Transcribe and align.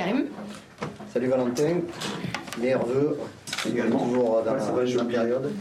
Karim. 0.00 0.28
Salut 1.12 1.26
Valentin, 1.26 1.80
nerveux, 2.58 3.18
également 3.68 3.98
toujours 3.98 4.42
dans 4.42 4.54
la, 4.54 5.04
période. 5.04 5.52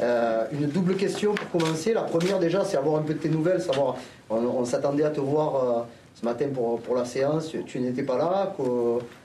Euh, 0.00 0.44
une 0.52 0.66
double 0.66 0.96
question 0.96 1.34
pour 1.34 1.48
commencer. 1.48 1.94
La 1.94 2.02
première 2.02 2.38
déjà, 2.38 2.62
c'est 2.62 2.76
avoir 2.76 3.00
un 3.00 3.02
peu 3.02 3.14
de 3.14 3.18
tes 3.20 3.30
nouvelles, 3.30 3.62
savoir, 3.62 3.96
on, 4.28 4.66
s'attendait 4.66 5.04
à 5.04 5.08
te 5.08 5.20
voir 5.20 5.56
euh, 5.56 5.82
ce 6.14 6.26
matin 6.26 6.48
pour, 6.52 6.78
pour 6.82 6.94
la 6.94 7.06
séance, 7.06 7.56
tu 7.64 7.80
n'étais 7.80 8.02
pas 8.02 8.18
là, 8.18 8.54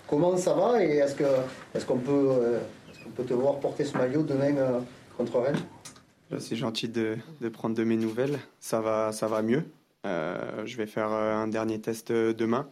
comment 0.07 0.37
ça 0.37 0.53
va 0.53 0.81
et 0.81 0.99
est-ce 0.99 1.17
qu'on 1.17 1.25
est 1.75 1.85
qu'on 1.85 1.97
peut, 1.97 2.29
euh, 2.31 2.59
peut 3.17 3.25
te 3.25 3.33
voir 3.33 3.59
porter 3.59 3.83
ce 3.83 3.97
maillot 3.97 4.23
demain 4.23 4.53
contre 5.17 5.37
Rennes? 5.39 5.59
C'est 6.39 6.55
gentil 6.55 6.87
de, 6.87 7.17
de, 7.41 7.49
prendre 7.49 7.75
de 7.75 7.83
mes 7.83 7.97
nouvelles. 7.97 8.39
Ça 8.61 8.79
va, 8.79 9.11
ça 9.11 9.27
va 9.27 9.41
mieux. 9.41 9.65
je 10.05 10.77
vais 10.77 10.87
faire 10.87 11.09
un 11.09 11.49
dernier 11.49 11.81
test 11.81 12.13
demain 12.13 12.69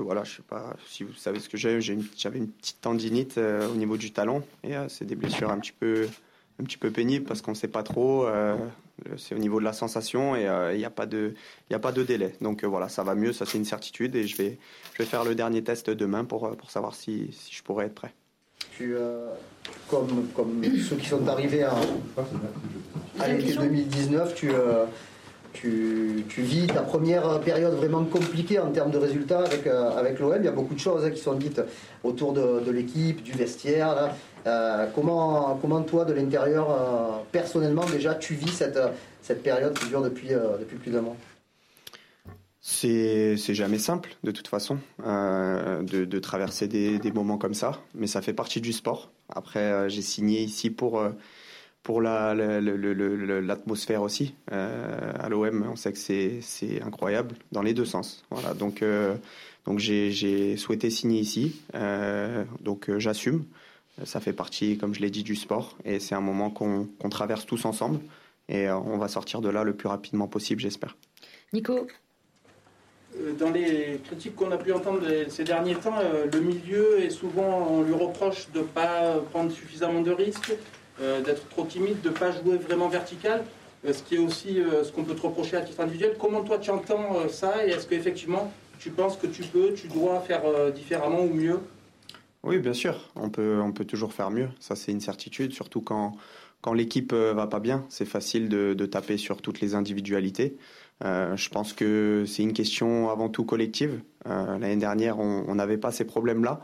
voilà, 0.00 0.24
je 0.24 0.36
sais 0.36 0.42
pas 0.42 0.76
si 0.86 1.04
vous 1.04 1.14
savez 1.14 1.40
ce 1.40 1.48
que 1.48 1.56
j'ai, 1.56 1.80
j'avais 1.80 2.38
une 2.38 2.48
petite 2.48 2.80
tendinite 2.80 3.38
euh, 3.38 3.68
au 3.68 3.74
niveau 3.74 3.96
du 3.96 4.12
talon 4.12 4.42
et 4.62 4.76
euh, 4.76 4.88
c'est 4.88 5.04
des 5.04 5.16
blessures 5.16 5.50
un 5.50 5.58
petit 5.58 5.72
peu 5.72 6.06
un 6.60 6.64
petit 6.64 6.78
peu 6.78 6.90
pénibles 6.90 7.26
parce 7.26 7.42
qu'on 7.42 7.50
ne 7.50 7.56
sait 7.56 7.68
pas 7.68 7.82
trop. 7.82 8.26
Euh, 8.26 8.56
c'est 9.18 9.34
au 9.34 9.38
niveau 9.38 9.60
de 9.60 9.64
la 9.64 9.74
sensation 9.74 10.36
et 10.36 10.48
il 10.72 10.78
n'y 10.78 10.84
a 10.86 10.90
pas 10.90 11.04
de 11.04 11.34
il 11.68 11.76
a 11.76 11.78
pas 11.78 11.92
de 11.92 12.02
délai. 12.02 12.34
Donc 12.40 12.64
voilà, 12.64 12.88
ça 12.88 13.02
va 13.02 13.14
mieux, 13.14 13.32
ça 13.34 13.44
c'est 13.44 13.58
une 13.58 13.66
certitude 13.66 14.16
et 14.16 14.26
je 14.26 14.36
vais 14.36 14.58
je 14.94 14.98
vais 14.98 15.04
faire 15.04 15.24
le 15.24 15.34
dernier 15.34 15.62
test 15.62 15.90
demain 15.90 16.24
pour 16.24 16.56
pour 16.56 16.70
savoir 16.70 16.94
si, 16.94 17.30
si 17.32 17.54
je 17.54 17.62
pourrais 17.62 17.86
être 17.86 17.94
prêt. 17.94 18.14
Tu, 18.72 18.94
comme, 19.88 20.28
comme 20.34 20.62
ceux 20.78 20.96
qui 20.96 21.08
sont 21.08 21.26
arrivés 21.28 21.62
à, 21.62 21.74
à 23.18 23.28
l'été 23.28 23.54
2019, 23.54 24.34
tu, 24.34 24.50
tu, 25.60 26.24
vis 26.42 26.66
ta 26.66 26.82
première 26.82 27.40
période 27.40 27.74
vraiment 27.74 28.04
compliquée 28.04 28.58
en 28.58 28.70
termes 28.70 28.90
de 28.90 28.98
résultats 28.98 29.40
avec, 29.40 29.66
euh, 29.66 29.90
avec 29.96 30.18
l'OM. 30.18 30.36
Il 30.38 30.44
y 30.44 30.48
a 30.48 30.52
beaucoup 30.52 30.74
de 30.74 30.80
choses 30.80 31.04
hein, 31.04 31.10
qui 31.10 31.20
sont 31.20 31.34
dites 31.34 31.60
autour 32.04 32.32
de, 32.32 32.70
l'équipe, 32.70 33.22
du 33.22 33.32
vestiaire. 33.32 34.14
Euh, 34.46 34.86
comment, 34.94 35.58
comment 35.60 35.82
toi, 35.82 36.04
de 36.04 36.12
l'intérieur, 36.12 36.70
euh, 36.70 37.22
personnellement 37.32 37.84
déjà, 37.86 38.14
tu 38.14 38.34
vis 38.34 38.52
cette, 38.52 38.78
cette 39.22 39.42
période 39.42 39.76
qui 39.78 39.88
dure 39.88 40.02
depuis, 40.02 40.28
depuis 40.28 40.76
plus 40.76 40.90
d'un 40.90 41.02
mois 41.02 41.16
c'est, 42.68 43.36
jamais 43.36 43.78
simple 43.78 44.16
de 44.24 44.32
toute 44.32 44.48
façon 44.48 44.78
de, 44.98 46.18
traverser 46.18 46.66
des, 46.66 46.98
des, 46.98 47.12
moments 47.12 47.38
comme 47.38 47.54
ça, 47.54 47.80
mais 47.94 48.08
ça 48.08 48.22
fait 48.22 48.32
partie 48.32 48.60
du 48.60 48.72
sport. 48.72 49.12
Après, 49.28 49.88
j'ai 49.88 50.02
signé 50.02 50.40
ici 50.40 50.70
pour 50.70 51.00
pour 51.86 52.02
l'atmosphère 52.02 54.02
aussi. 54.02 54.34
Euh, 54.50 55.12
à 55.20 55.28
l'OM, 55.28 55.68
on 55.70 55.76
sait 55.76 55.92
que 55.92 55.98
c'est 55.98 56.82
incroyable 56.82 57.36
dans 57.52 57.62
les 57.62 57.74
deux 57.74 57.84
sens. 57.84 58.24
Voilà, 58.28 58.54
donc 58.54 58.82
euh, 58.82 59.14
donc 59.66 59.78
j'ai 59.78 60.56
souhaité 60.56 60.90
signer 60.90 61.20
ici, 61.20 61.62
euh, 61.76 62.42
donc 62.60 62.90
j'assume. 62.98 63.44
Ça 64.02 64.18
fait 64.18 64.32
partie, 64.32 64.78
comme 64.78 64.96
je 64.96 65.00
l'ai 65.00 65.10
dit, 65.10 65.22
du 65.22 65.36
sport 65.36 65.78
et 65.84 66.00
c'est 66.00 66.16
un 66.16 66.20
moment 66.20 66.50
qu'on 66.50 66.88
traverse 67.08 67.46
tous 67.46 67.64
ensemble 67.64 68.00
et 68.48 68.68
on 68.68 68.98
va 68.98 69.06
sortir 69.06 69.40
de 69.40 69.48
là 69.48 69.62
le 69.62 69.72
plus 69.72 69.88
rapidement 69.88 70.26
possible, 70.26 70.60
j'espère. 70.60 70.96
Nico 71.52 71.86
dans 73.38 73.50
les 73.50 74.00
critiques 74.04 74.34
qu'on 74.34 74.50
a 74.50 74.58
pu 74.58 74.72
entendre 74.72 75.00
ces 75.30 75.44
derniers 75.44 75.76
temps, 75.76 75.94
le 76.30 76.40
milieu 76.40 77.00
est 77.00 77.08
souvent, 77.08 77.66
on 77.70 77.80
lui 77.80 77.94
reproche 77.94 78.50
de 78.52 78.58
ne 78.58 78.64
pas 78.64 79.14
prendre 79.30 79.50
suffisamment 79.50 80.02
de 80.02 80.10
risques, 80.10 80.52
d'être 80.98 81.48
trop 81.48 81.64
timide, 81.64 82.00
de 82.00 82.08
ne 82.08 82.14
pas 82.14 82.32
jouer 82.32 82.56
vraiment 82.56 82.88
vertical, 82.88 83.44
euh, 83.84 83.92
ce 83.92 84.02
qui 84.02 84.16
est 84.16 84.18
aussi 84.18 84.60
euh, 84.60 84.84
ce 84.84 84.92
qu'on 84.92 85.04
peut 85.04 85.14
te 85.14 85.22
reprocher 85.22 85.56
à 85.56 85.60
titre 85.60 85.80
individuel. 85.80 86.16
Comment 86.18 86.42
toi 86.42 86.58
tu 86.58 86.70
entends 86.70 87.28
ça 87.28 87.66
et 87.66 87.70
est-ce 87.70 87.86
qu'effectivement 87.86 88.52
tu 88.78 88.90
penses 88.90 89.16
que 89.16 89.26
tu 89.26 89.42
peux, 89.42 89.72
tu 89.74 89.88
dois 89.88 90.20
faire 90.20 90.42
différemment 90.72 91.22
ou 91.22 91.32
mieux? 91.32 91.60
Oui, 92.42 92.58
bien 92.58 92.74
sûr, 92.74 93.10
on 93.16 93.30
peut, 93.30 93.58
on 93.60 93.72
peut 93.72 93.86
toujours 93.86 94.12
faire 94.12 94.30
mieux, 94.30 94.48
ça 94.60 94.76
c'est 94.76 94.92
une 94.92 95.00
certitude, 95.00 95.52
surtout 95.52 95.80
quand, 95.80 96.14
quand 96.60 96.74
l'équipe 96.74 97.12
va 97.12 97.46
pas 97.46 97.58
bien, 97.58 97.86
c'est 97.88 98.04
facile 98.04 98.48
de, 98.50 98.86
taper 98.86 99.16
sur 99.16 99.40
toutes 99.40 99.60
les 99.60 99.74
individualités. 99.74 100.58
je 101.02 101.48
pense 101.48 101.72
que 101.72 102.24
c'est 102.28 102.42
une 102.42 102.52
question 102.52 103.08
avant 103.08 103.30
tout 103.30 103.44
collective. 103.44 104.00
L'année 104.26 104.76
dernière, 104.76 105.18
on 105.18 105.54
n'avait 105.54 105.78
pas 105.78 105.90
ces 105.90 106.04
problèmes-là. 106.04 106.60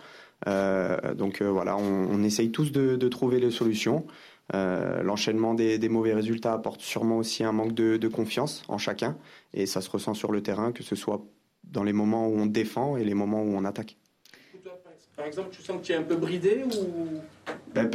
Euh, 0.49 1.15
donc 1.15 1.41
euh, 1.41 1.51
voilà, 1.51 1.77
on, 1.77 2.23
essaye 2.23 2.51
tous 2.51 2.73
de, 2.73 3.09
trouver 3.09 3.41
les 3.41 3.51
solutions. 3.51 4.07
Euh, 4.55 5.03
l'enchaînement 5.03 5.55
des, 5.55 5.89
mauvais 5.89 6.15
résultats 6.15 6.53
apporte 6.53 6.81
sûrement 6.81 7.19
aussi 7.19 7.45
un 7.45 7.53
manque 7.53 7.75
de, 7.75 8.09
confiance 8.09 8.65
en 8.69 8.79
chacun 8.79 9.17
et 9.55 9.67
ça 9.67 9.81
se 9.81 9.91
ressent 9.91 10.15
sur 10.15 10.33
le 10.33 10.43
terrain, 10.43 10.73
que 10.73 10.83
ce 10.83 10.97
soit 10.97 11.23
dans 11.65 11.85
les 11.85 11.93
moments 11.93 12.29
où 12.29 12.39
on 12.39 12.47
défend 12.47 12.97
et 12.97 13.05
les 13.05 13.15
moments 13.15 13.43
où 13.43 13.55
on 13.55 13.65
attaque. 13.65 13.97
Par 15.15 15.27
exemple, 15.27 15.51
tu 15.53 15.63
sens 15.63 15.81
que 15.81 15.87
tu 15.87 15.93
es 15.93 15.95
un 15.95 16.03
peu 16.03 16.17
bridé 16.17 16.65
ou? 16.65 17.21
Ben, 17.75 17.89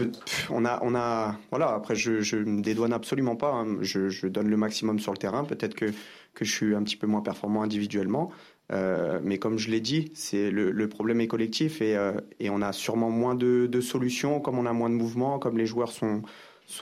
on 0.49 0.65
a, 0.65 0.79
on 0.83 0.95
a, 0.95 1.35
voilà. 1.49 1.73
Après, 1.73 1.95
je, 1.95 2.35
ne 2.37 2.43
me 2.43 2.61
dédouane 2.61 2.93
absolument 2.93 3.35
pas. 3.35 3.51
Hein. 3.51 3.79
Je, 3.81 4.27
donne 4.27 4.47
le 4.47 4.55
maximum 4.55 4.99
sur 4.99 5.11
le 5.11 5.17
terrain. 5.17 5.43
Peut-être 5.43 5.73
que 5.73 5.91
que 6.37 6.45
je 6.45 6.51
suis 6.51 6.75
un 6.75 6.83
petit 6.83 6.95
peu 6.95 7.07
moins 7.07 7.21
performant 7.21 7.63
individuellement, 7.63 8.31
euh, 8.73 9.19
mais 9.23 9.37
comme 9.37 9.57
je 9.57 9.69
l'ai 9.69 9.79
dit, 9.79 10.11
le, 10.33 10.87
problème 10.87 11.21
est 11.21 11.27
collectif 11.27 11.81
et, 11.81 11.95
euh, 11.95 12.13
on 12.49 12.61
a 12.61 12.73
sûrement 12.73 13.09
moins 13.09 13.35
de, 13.35 13.81
solutions, 13.81 14.39
comme 14.39 14.59
on 14.59 14.65
a 14.65 14.73
moins 14.73 14.89
de 14.89 14.95
mouvements, 14.95 15.39
comme 15.39 15.57
les 15.57 15.65
joueurs 15.65 15.91
sont, 15.91 16.21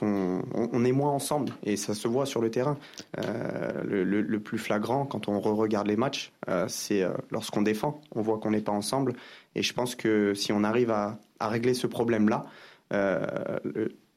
on, 0.02 0.84
est 0.84 0.92
moins 0.92 1.10
ensemble 1.10 1.52
et 1.62 1.76
ça 1.76 1.94
se 1.94 2.08
voit 2.08 2.26
sur 2.26 2.40
le 2.40 2.50
terrain. 2.50 2.76
Euh, 3.18 3.82
le, 3.84 4.40
plus 4.40 4.58
flagrant 4.58 5.06
quand 5.06 5.28
on 5.28 5.38
re-regarde 5.40 5.86
les 5.86 5.96
matchs, 5.96 6.32
c'est 6.68 7.04
lorsqu'on 7.30 7.62
défend, 7.62 8.00
on 8.14 8.22
voit 8.22 8.38
qu'on 8.38 8.50
n'est 8.50 8.60
pas 8.60 8.72
ensemble 8.72 9.14
et 9.54 9.62
je 9.62 9.72
pense 9.72 9.94
que 9.94 10.34
si 10.34 10.52
on 10.52 10.64
arrive 10.64 10.90
à, 10.90 11.18
à 11.38 11.48
régler 11.48 11.74
ce 11.74 11.86
problème-là, 11.86 12.46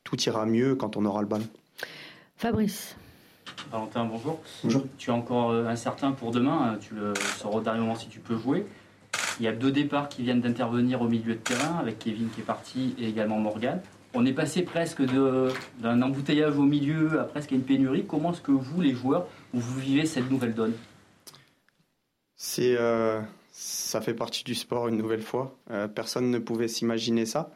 tout 0.03 0.21
ira 0.21 0.45
mieux 0.45 0.75
quand 0.75 0.97
on 0.97 1.05
aura 1.05 1.21
le 1.21 1.27
ballon. 1.27 1.47
Fabrice. 2.37 2.95
Valentin, 3.71 4.05
bonjour. 4.05 4.39
Bonjour. 4.63 4.85
Tu 4.97 5.09
es 5.09 5.13
encore 5.13 5.51
euh, 5.51 5.67
incertain 5.67 6.11
pour 6.11 6.31
demain, 6.31 6.73
hein, 6.73 6.77
tu 6.79 6.95
le 6.95 7.13
sauras 7.37 7.57
au 7.57 7.61
dernier 7.61 7.81
moment 7.81 7.95
si 7.95 8.07
tu 8.07 8.19
peux 8.19 8.37
jouer. 8.37 8.65
Il 9.39 9.45
y 9.45 9.47
a 9.47 9.51
deux 9.51 9.71
départs 9.71 10.09
qui 10.09 10.23
viennent 10.23 10.41
d'intervenir 10.41 11.01
au 11.01 11.07
milieu 11.07 11.33
de 11.33 11.39
terrain, 11.39 11.77
avec 11.79 11.99
Kevin 11.99 12.29
qui 12.29 12.41
est 12.41 12.43
parti 12.43 12.95
et 12.99 13.07
également 13.07 13.39
Morgan. 13.39 13.81
On 14.13 14.25
est 14.25 14.33
passé 14.33 14.63
presque 14.63 15.03
d'un 15.03 16.01
embouteillage 16.01 16.57
au 16.57 16.63
milieu 16.63 17.19
à 17.19 17.23
presque 17.25 17.51
une 17.51 17.61
pénurie. 17.61 18.05
Comment 18.07 18.33
est-ce 18.33 18.41
que 18.41 18.51
vous, 18.51 18.81
les 18.81 18.93
joueurs, 18.93 19.27
vous 19.53 19.79
vivez 19.79 20.05
cette 20.05 20.31
nouvelle 20.31 20.55
donne? 20.55 20.73
C'est, 22.35 22.75
euh, 22.79 23.21
Ça 23.51 24.01
fait 24.01 24.15
partie 24.15 24.43
du 24.43 24.55
sport 24.55 24.87
une 24.87 24.97
nouvelle 24.97 25.21
fois. 25.21 25.55
Euh, 25.69 25.87
personne 25.87 26.31
ne 26.31 26.39
pouvait 26.39 26.67
s'imaginer 26.67 27.25
ça. 27.25 27.51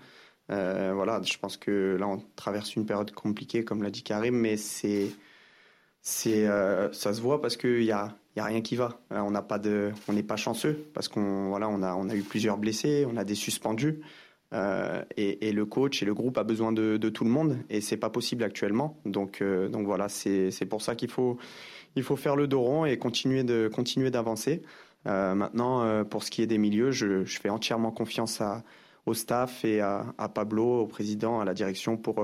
voilà, 0.50 1.22
je 1.24 1.38
pense 1.38 1.58
que 1.58 1.98
là, 2.00 2.08
on 2.08 2.22
traverse 2.36 2.76
une 2.76 2.86
période 2.86 3.12
compliquée, 3.12 3.64
comme 3.64 3.82
l'a 3.82 3.90
dit 3.90 4.04
Karim, 4.04 4.36
mais 4.36 4.58
c'est 4.58 5.10
c'est 6.04 6.46
euh, 6.48 6.92
ça 6.92 7.14
se 7.14 7.22
voit 7.22 7.42
parce 7.42 7.58
qu'il 7.58 7.84
y 7.84 7.92
a 7.92 8.16
y 8.36 8.40
a 8.40 8.46
rien 8.46 8.62
qui 8.62 8.76
va. 8.76 9.00
Euh, 9.12 9.20
on 9.20 9.32
n'a 9.32 9.42
pas 9.42 9.58
de, 9.58 9.92
on 10.10 10.14
n'est 10.14 10.24
pas 10.24 10.36
chanceux 10.36 10.86
parce 10.94 11.08
qu'on 11.08 11.48
voilà, 11.48 11.70
on 11.70 11.82
a 11.82 11.96
on 11.96 12.10
a 12.10 12.16
eu 12.16 12.24
plusieurs 12.24 12.58
blessés, 12.58 13.08
on 13.10 13.18
a 13.18 13.24
des 13.24 13.36
suspendus. 13.36 14.02
Euh, 14.54 15.04
et, 15.18 15.52
le 15.52 15.66
coach 15.66 16.04
et 16.04 16.06
le 16.06 16.14
groupe 16.14 16.38
a 16.38 16.44
besoin 16.44 16.72
de, 16.72 16.98
tout 17.10 17.24
le 17.24 17.32
monde 17.32 17.58
et 17.72 17.82
c'est 17.82 17.98
pas 17.98 18.12
possible 18.12 18.44
actuellement. 18.44 19.00
Donc 19.06 19.42
donc 19.42 19.86
voilà, 19.86 20.10
c'est 20.10 20.52
c'est 20.52 20.66
pour 20.66 20.82
ça 20.82 20.96
qu'il 20.96 21.10
faut 21.10 21.38
il 21.96 22.04
faut 22.04 22.18
faire 22.18 22.36
le 22.36 22.48
dos 22.48 22.62
rond 22.62 22.86
et 22.86 22.98
continuer 22.98 23.44
de 23.44 23.70
continuer 23.74 24.12
d'avancer. 24.12 24.62
maintenant, 25.06 26.04
pour 26.06 26.24
ce 26.24 26.32
qui 26.32 26.42
est 26.42 26.48
des 26.48 26.58
milieux, 26.60 26.92
je, 26.92 27.26
je 27.26 27.40
fais 27.40 27.50
entièrement 27.50 27.92
confiance 27.92 28.42
au 29.06 29.14
staff 29.14 29.66
et 29.66 29.82
à, 29.82 30.06
à, 30.18 30.30
Pablo, 30.30 30.82
au 30.82 30.88
président, 30.88 31.40
à 31.40 31.46
la 31.46 31.54
direction 31.54 31.98
pour 31.98 32.24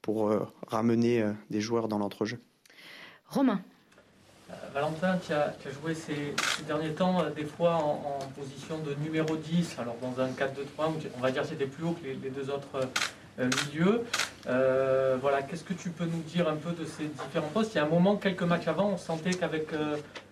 pour 0.00 0.32
ramener 0.68 1.24
des 1.50 1.60
joueurs 1.60 1.88
dans 1.88 1.98
l'entrejeu. 1.98 2.38
Romain. 3.28 3.60
Euh, 4.50 4.54
Valentin, 4.72 5.18
tu 5.18 5.32
as, 5.32 5.52
joué 5.80 5.94
ces, 5.94 6.34
derniers 6.66 6.94
temps 6.94 7.20
euh, 7.20 7.30
des 7.30 7.44
fois 7.44 7.74
en, 7.74 8.18
position 8.38 8.78
de 8.78 8.94
numéro 8.94 9.36
10, 9.36 9.78
alors 9.78 9.96
dans 10.00 10.22
un 10.22 10.28
4-2-3, 10.28 10.92
on 11.16 11.20
va 11.20 11.30
dire 11.30 11.42
que 11.42 11.48
c'était 11.48 11.66
plus 11.66 11.84
haut 11.84 11.92
que 11.92 12.06
les, 12.06 12.30
deux 12.30 12.50
autres 12.50 12.88
euh, 13.40 13.50
milieux. 13.66 14.04
voilà, 15.20 15.42
qu'est-ce 15.42 15.64
que 15.64 15.74
tu 15.74 15.90
peux 15.90 16.04
nous 16.04 16.22
dire 16.22 16.48
un 16.48 16.56
peu 16.56 16.70
de 16.72 16.84
ces 16.84 17.04
différents 17.04 17.48
postes? 17.48 17.74
Il 17.74 17.78
y 17.78 17.80
a 17.80 17.84
un 17.84 17.88
moment, 17.88 18.16
quelques 18.16 18.42
matchs 18.42 18.68
avant, 18.68 18.90
on 18.90 18.98
sentait 18.98 19.30
qu'avec 19.30 19.68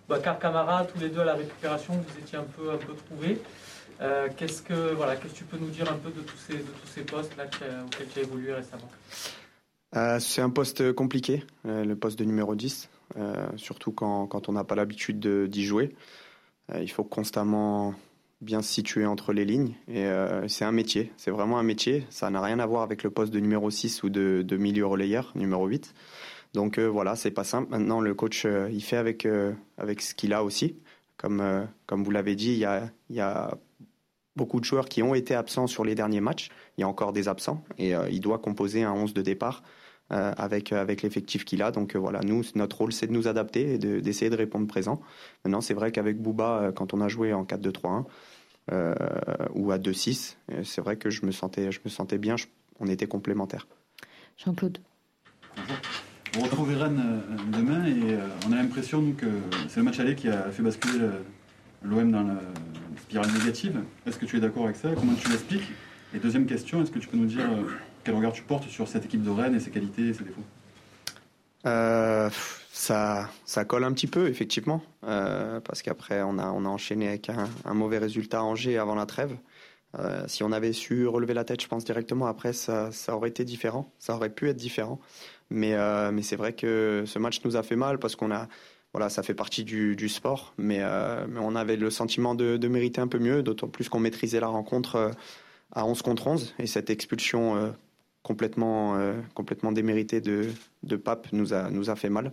Bakar 0.09 0.39
Camara, 0.39 0.85
tous 0.85 1.01
les 1.01 1.09
deux 1.09 1.21
à 1.21 1.25
la 1.25 1.35
récupération, 1.35 1.95
vous 1.95 2.19
étiez 2.21 2.39
un 2.39 2.45
peu, 2.45 2.71
un 2.71 2.77
peu 2.77 2.95
trouvés. 2.95 3.41
qu'est-ce 4.37 4.63
que 4.63 5.29
tu 5.35 5.45
peux 5.45 5.57
nous 5.57 5.71
dire 5.71 5.91
un 5.91 5.97
peu 5.97 6.11
de 6.11 6.21
tous 6.21 6.39
ces, 6.39 6.59
de 6.59 6.63
tous 6.63 6.89
ces 6.95 7.03
postes 7.03 7.37
là 7.37 7.45
auxquels 7.85 8.09
tu 8.09 8.21
as 8.21 8.23
évolué 8.23 8.53
récemment? 8.55 8.91
Euh, 9.97 10.19
c'est 10.19 10.43
un 10.43 10.51
poste 10.51 10.93
compliqué, 10.93 11.45
euh, 11.67 11.85
le 11.85 11.95
poste 11.95 12.19
de 12.19 12.25
numéro 12.25 12.55
10, 12.55 12.89
euh, 13.17 13.47
surtout 13.57 13.93
quand, 13.93 14.27
quand 14.27 14.49
on 14.49 14.53
n'a 14.53 14.65
pas 14.65 14.75
l'habitude 14.75 15.27
d'y 15.49 15.65
jouer. 15.65 15.95
il 16.81 16.91
faut 16.91 17.05
constamment 17.05 17.95
bien 18.41 18.61
se 18.61 18.73
situer 18.73 19.07
entre 19.07 19.33
les 19.33 19.45
lignes 19.45 19.75
et 19.89 20.07
c'est 20.49 20.65
un 20.65 20.73
métier, 20.73 21.13
c'est 21.17 21.31
vraiment 21.31 21.59
un 21.59 21.63
métier. 21.63 22.07
Ça 22.11 22.31
n'a 22.31 22.41
rien 22.43 22.59
à 22.59 22.67
voir 22.67 22.83
avec 22.83 23.03
le 23.03 23.11
poste 23.11 23.33
de 23.33 23.41
numéro 23.41 23.71
6 23.71 24.03
ou 24.03 24.09
de, 24.11 24.57
milieu 24.57 24.87
relayeur, 24.87 25.33
numéro 25.35 25.67
8. 25.67 25.95
Donc 26.55 26.79
voilà, 26.79 27.17
c'est 27.17 27.31
pas 27.31 27.45
simple. 27.45 27.71
Maintenant, 27.71 28.01
le 28.01 28.15
coach, 28.15 28.47
il 28.71 28.83
fait 28.83 28.97
avec, 28.97 29.27
avec 29.79 30.01
ce 30.01 30.15
qu'il 30.15 30.33
a 30.33 30.43
aussi. 30.43 30.77
Comme, 31.17 31.69
comme 31.87 32.03
vous 32.03 32.11
l'avez 32.11 32.35
dit, 32.35 32.53
il 32.53 32.59
y 32.59 32.65
a, 32.65 32.91
il 33.11 33.17
y 33.17 33.21
a 33.21 33.57
beaucoup 34.37 34.59
de 34.59 34.65
joueurs 34.65 34.89
qui 34.89 35.03
ont 35.03 35.15
été 35.15 35.35
absents 35.35 35.67
sur 35.67 35.85
les 35.85 35.95
derniers 35.95 36.21
matchs. 36.21 36.49
Il 36.77 36.81
y 36.81 36.85
a 36.85 36.89
encore 36.89 37.13
des 37.13 37.29
absents 37.29 37.63
et 37.79 37.93
il 38.11 38.21
doit 38.21 38.39
composer 38.39 38.83
un 38.83 38.93
11 38.93 39.15
de 39.15 39.23
départ 39.23 39.63
avec, 40.11 40.73
avec 40.73 41.03
l'effectif 41.03 41.45
qu'il 41.45 41.63
a. 41.63 41.71
Donc 41.71 41.97
voilà, 41.97 42.21
nous, 42.21 42.43
notre 42.55 42.79
rôle, 42.79 42.93
c'est 42.93 43.07
de 43.07 43.13
nous 43.13 43.27
adapter 43.27 43.75
et 43.75 43.79
d'essayer 43.79 44.31
de, 44.31 44.37
répondre 44.37 44.67
présent. 44.67 45.01
Maintenant, 45.45 45.61
c'est 45.61 45.75
vrai 45.75 45.93
qu'avec 45.93 46.21
Bouba, 46.21 46.73
quand 46.75 46.95
on 46.95 47.01
a 47.01 47.09
joué 47.09 47.33
en 47.33 47.45
4-2-3-1 47.45 48.05
ou 49.55 49.73
à 49.73 49.79
2-6, 49.79 50.37
c'est 50.63 50.81
vrai 50.81 50.97
que 50.97 51.11
je 51.11 51.25
me 51.27 51.33
sentais, 51.33 51.73
je 51.73 51.81
me 51.85 51.91
sentais 51.91 52.19
bien, 52.19 52.37
on 52.81 52.87
était 52.87 53.07
complémentaires. 53.07 53.67
Jean-Claude. 54.37 54.79
On 56.37 56.43
retrouve 56.43 56.77
Rennes 56.77 57.23
euh, 57.31 57.57
demain 57.57 57.85
et 57.87 58.15
euh, 58.15 58.27
on 58.49 58.53
a 58.53 58.57
l'impression 58.57 59.13
que 59.13 59.27
c'est 59.69 59.79
le 59.79 59.85
match 59.85 60.01
aller 60.01 60.17
qui 60.17 60.29
a 60.29 60.51
fait 60.51 60.65
basculer 60.65 60.99
l'OM 61.85 62.11
dans 62.11 62.25
la 62.25 62.41
spirale 63.01 63.31
négative. 63.33 63.81
Est-ce 64.05 64.19
que 64.19 64.27
tu 64.27 64.37
es 64.37 64.41
d'accord 64.41 64.65
avec 64.65 64.77
ça? 64.77 64.91
Comment 64.97 65.15
tu 65.15 65.29
l'expliques? 65.29 65.71
Et 66.13 66.19
deuxième 66.19 66.47
question, 66.47 66.83
est-ce 66.83 66.91
que 66.91 66.99
tu 66.99 67.07
peux 67.07 67.17
nous 67.17 67.27
dire 67.27 67.45
euh, 67.45 67.63
quel 68.05 68.15
regard 68.15 68.33
tu 68.33 68.43
portes 68.43 68.69
sur 68.69 68.87
cette 68.87 69.05
équipe 69.07 69.23
de 69.23 69.31
Rennes 69.31 69.55
et 69.55 69.61
ses 69.61 69.71
qualités 69.71 70.09
et 70.09 70.15
ses 70.15 70.25
défauts 70.25 70.45
ça, 72.73 73.31
ça 73.47 73.65
colle 73.65 73.85
un 73.85 73.93
petit 73.93 74.09
peu, 74.09 74.29
effectivement, 74.29 74.83
parce 75.01 75.81
qu'après, 75.81 76.23
on 76.23 76.39
a, 76.39 76.51
on 76.51 76.67
a 76.67 76.69
enchaîné 76.69 77.09
avec 77.09 77.31
un, 77.31 77.73
mauvais 77.73 77.99
résultat 77.99 78.41
à 78.41 78.43
Angers 78.43 78.77
avant 78.77 78.95
la 78.95 79.07
trêve. 79.07 79.35
Euh, 79.99 80.25
si 80.27 80.43
on 80.43 80.53
avait 80.53 80.73
su 80.73 81.07
relever 81.07 81.35
la 81.35 81.45
tête, 81.45 81.63
je 81.63 81.69
pense 81.69 81.85
directement 81.85 82.27
après, 82.27 82.53
ça, 82.53 82.91
aurait 83.09 83.29
été 83.29 83.45
différent. 83.45 83.93
Ça 83.99 84.15
aurait 84.15 84.31
pu 84.31 84.49
être 84.49 84.57
différent. 84.57 85.01
Mais, 85.51 85.75
euh, 85.75 86.11
mais 86.11 86.23
c'est 86.23 86.37
vrai 86.37 86.53
que 86.53 87.05
ce 87.07 87.19
match 87.19 87.41
nous 87.45 87.57
a 87.57 87.63
fait 87.63 87.77
mal 87.77 87.99
parce 87.99 88.17
qu'on 88.17 88.33
a, 88.33 88.49
voilà, 88.93 89.09
ça 89.09 89.23
fait 89.23 89.35
partie 89.35 89.65
du, 89.65 90.09
sport. 90.09 90.55
Mais, 90.59 90.79
euh, 90.81 91.27
mais, 91.29 91.41
on 91.41 91.55
avait 91.55 91.77
le 91.77 91.91
sentiment 91.91 92.35
de, 92.35 92.69
mériter 92.69 93.01
un 93.01 93.09
peu 93.09 93.19
mieux, 93.19 93.43
d'autant 93.43 93.69
plus 93.69 93.89
qu'on 93.89 94.01
maîtrisait 94.01 94.41
la 94.41 94.49
rencontre 94.49 95.13
à 95.73 95.87
11 95.87 96.03
contre 96.03 96.27
11. 96.27 96.55
Et 96.59 96.67
cette 96.67 96.91
expulsion 96.91 97.75
complètement, 98.25 98.99
complètement 99.35 99.71
déméritée 99.71 100.21
de, 100.21 100.49
de 100.83 100.97
Pape 100.97 101.29
nous 101.31 101.55
a, 101.55 101.71
nous 101.71 101.91
a 101.91 101.95
fait 101.95 102.09
mal. 102.09 102.33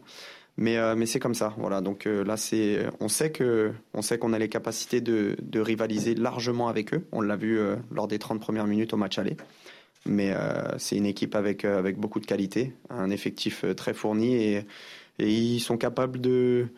Mais, 0.57 0.77
euh, 0.77 0.95
mais 0.95 1.05
c'est 1.05 1.19
comme 1.19 1.35
ça. 1.35 1.53
Voilà. 1.57 1.81
Donc 1.81 2.05
euh, 2.05 2.23
là, 2.23 2.37
c'est, 2.37 2.85
on 2.99 3.07
sait 3.07 3.31
que, 3.31 3.71
on 3.93 4.01
sait 4.01 4.17
qu'on 4.17 4.33
a 4.33 4.39
les 4.39 4.49
capacités 4.49 5.01
de, 5.01 5.35
de, 5.41 5.59
rivaliser 5.59 6.15
largement 6.15 6.67
avec 6.67 6.93
eux. 6.93 7.07
On 7.11 7.21
l'a 7.21 7.35
vu 7.35 7.57
euh, 7.57 7.77
lors 7.91 8.07
des 8.07 8.19
30 8.19 8.39
premières 8.39 8.67
minutes 8.67 8.93
au 8.93 8.97
match 8.97 9.17
aller. 9.17 9.37
Mais 10.05 10.33
c'est 10.79 10.97
une 10.97 11.05
équipe 11.05 11.35
avec, 11.35 11.63
avec 11.63 11.99
beaucoup 11.99 12.19
de 12.19 12.25
qualité, 12.25 12.73
un 12.89 13.11
effectif 13.11 13.63
très 13.77 13.93
fourni 13.93 14.33
et, 14.33 14.65
ils 15.19 15.59
sont 15.59 15.77
capables 15.77 16.19
de, 16.19 16.69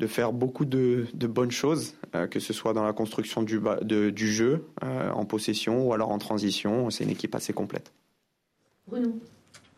de 0.00 0.06
faire 0.08 0.32
beaucoup 0.32 0.64
de, 0.64 1.06
de 1.14 1.26
bonnes 1.28 1.52
choses, 1.52 1.94
que 2.32 2.40
ce 2.40 2.52
soit 2.52 2.72
dans 2.72 2.82
la 2.82 2.92
construction 2.92 3.44
du, 3.44 3.60
du 3.84 4.32
jeu, 4.32 4.66
en 4.82 5.24
possession 5.24 5.86
ou 5.86 5.92
alors 5.92 6.10
en 6.10 6.18
transition. 6.18 6.90
C'est 6.90 7.04
une 7.04 7.10
équipe 7.10 7.36
assez 7.36 7.52
complète. 7.52 7.92
Bruno. 8.88 9.12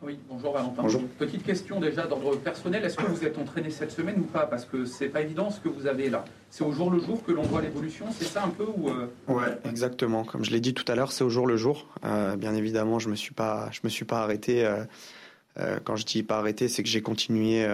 Oui, 0.03 0.19
bonjour 0.31 0.55
Valentin. 0.55 0.83
Bonjour. 0.83 1.03
Petite 1.19 1.43
question 1.43 1.81
déjà 1.81 2.07
d'ordre 2.07 2.37
personnel. 2.37 2.85
Est-ce 2.85 2.97
que 2.97 3.05
vous 3.05 3.25
êtes 3.25 3.37
entraîné 3.37 3.71
cette 3.71 3.91
semaine 3.91 4.21
ou 4.21 4.23
pas? 4.23 4.47
Parce 4.47 4.65
que 4.65 4.87
c'est 4.87 5.09
pas 5.09 5.21
évident 5.21 5.51
ce 5.51 5.61
que 5.61 5.69
vous 5.69 5.87
avez 5.87 6.09
là. 6.09 6.25
C'est 6.49 6.65
au 6.65 6.73
jour 6.73 6.91
le 6.91 7.01
jour 7.01 7.23
que 7.23 7.33
l'on 7.33 7.43
voit 7.43 7.61
l'évolution, 7.61 8.07
c'est 8.17 8.25
ça 8.25 8.45
un 8.45 8.49
peu 8.49 8.65
ou 8.65 8.89
euh? 8.89 9.11
Ouais, 9.29 9.59
exactement. 9.69 10.25
Comme 10.25 10.45
je 10.45 10.53
l'ai 10.53 10.61
dit 10.61 10.73
tout 10.73 10.91
à 10.91 10.95
l'heure, 10.95 11.13
c'est 11.13 11.25
au 11.25 11.29
jour 11.29 11.47
le 11.47 11.57
jour. 11.57 11.87
Euh, 12.05 12.37
bien 12.37 12.55
évidemment, 12.55 12.99
je 12.99 13.11
me 13.11 13.15
suis 13.15 13.35
pas, 13.35 13.69
je 13.73 13.81
me 13.85 13.91
suis 13.91 14.07
pas 14.07 14.23
arrêté. 14.23 14.65
Euh, 14.65 15.79
quand 15.85 15.97
je 15.97 16.07
dis 16.07 16.23
pas 16.23 16.39
arrêté, 16.39 16.69
c'est 16.69 16.83
que 16.83 16.89
j'ai 16.89 17.03
continué 17.03 17.67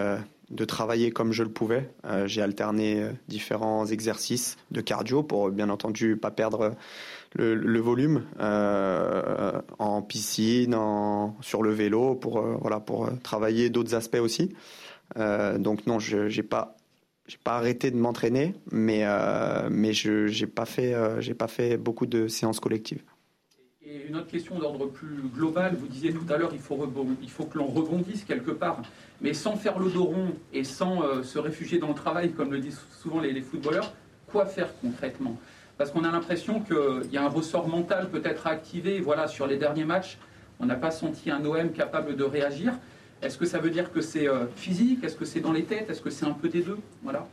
de 0.49 0.65
travailler 0.65 1.11
comme 1.11 1.31
je 1.31 1.43
le 1.43 1.49
pouvais. 1.49 1.89
j'ai 2.25 2.41
alterné 2.41 3.07
différents 3.29 3.85
exercices 3.85 4.57
de 4.71 4.81
cardio 4.81 5.23
pour 5.23 5.51
bien 5.51 5.69
entendu 5.69 6.17
pas 6.17 6.31
perdre 6.31 6.75
le, 7.35 7.79
volume 7.79 8.23
euh, 8.39 9.61
en 9.79 10.01
piscine, 10.01 10.75
en, 10.75 11.35
sur 11.41 11.63
le 11.63 11.71
vélo, 11.71 12.15
pour, 12.15 12.39
euh, 12.39 12.57
voilà, 12.61 12.79
pour 12.79 13.05
euh, 13.05 13.11
travailler 13.23 13.69
d'autres 13.69 13.95
aspects 13.95 14.19
aussi. 14.19 14.53
donc 15.15 15.87
non, 15.87 15.99
je 15.99 16.35
n'ai 16.35 16.43
pas 16.43 16.75
j'ai 17.27 17.37
pas 17.43 17.57
arrêté 17.57 17.91
de 17.91 17.97
m'entraîner, 17.97 18.55
mais 18.71 19.03
mais 19.69 19.91
je 19.91 20.27
j'ai 20.27 20.47
pas 20.47 20.65
fait 20.65 20.95
pas 21.37 21.47
fait 21.47 21.77
beaucoup 21.77 22.05
de 22.05 22.27
séances 22.27 22.59
collectives. 22.59 23.03
Et 23.81 24.07
une 24.07 24.15
autre 24.17 24.27
question 24.27 24.59
d'ordre 24.59 24.87
plus 24.87 25.21
global, 25.33 25.75
vous 25.75 25.87
disiez 25.87 26.13
tout 26.13 26.25
à 26.29 26.37
l'heure, 26.37 26.51
il 26.53 26.59
faut 26.59 26.77
il 27.21 27.29
faut 27.29 27.45
que 27.45 27.57
l'on 27.57 27.67
rebondisse 27.67 28.23
quelque 28.23 28.51
part, 28.51 28.81
mais 29.21 29.33
sans 29.33 29.57
faire 29.57 29.77
le 29.79 29.89
dos 29.89 30.13
et 30.53 30.63
sans 30.63 31.23
se 31.23 31.39
réfugier 31.39 31.79
dans 31.79 31.89
le 31.89 31.95
travail, 31.95 32.31
comme 32.31 32.51
le 32.51 32.59
disent 32.59 32.81
souvent 33.01 33.19
les 33.19 33.41
footballeurs, 33.41 33.93
quoi 34.27 34.45
faire 34.45 34.69
concrètement? 34.81 35.37
Parce 35.77 35.91
qu'on 35.91 36.03
a 36.03 36.11
l'impression 36.11 36.59
qu'il 36.59 37.11
y 37.11 37.17
a 37.17 37.23
un 37.23 37.29
ressort 37.29 37.67
mental 37.67 38.09
peut-être 38.09 38.47
à 38.47 38.51
activer. 38.51 38.99
Voilà, 38.99 39.27
sur 39.27 39.47
les 39.47 39.57
derniers 39.57 39.85
matchs, 39.85 40.17
on 40.59 40.65
n'a 40.65 40.75
pas 40.75 40.91
senti 40.91 41.29
un 41.29 41.43
OM 41.45 41.71
capable 41.71 42.15
de 42.15 42.23
réagir. 42.23 42.73
Est-ce 43.21 43.37
que 43.37 43.45
ça 43.45 43.59
veut 43.59 43.69
dire 43.69 43.91
que 43.91 44.01
c'est 44.01 44.27
euh, 44.27 44.45
physique? 44.55 45.03
Est-ce 45.03 45.15
que 45.15 45.25
c'est 45.25 45.39
dans 45.39 45.51
les 45.51 45.63
têtes? 45.63 45.89
Est-ce 45.89 46.01
que 46.01 46.09
c'est 46.09 46.25
un 46.25 46.33
peu 46.33 46.49
des 46.49 46.61
deux? 46.61 46.77
Voilà. 47.03 47.27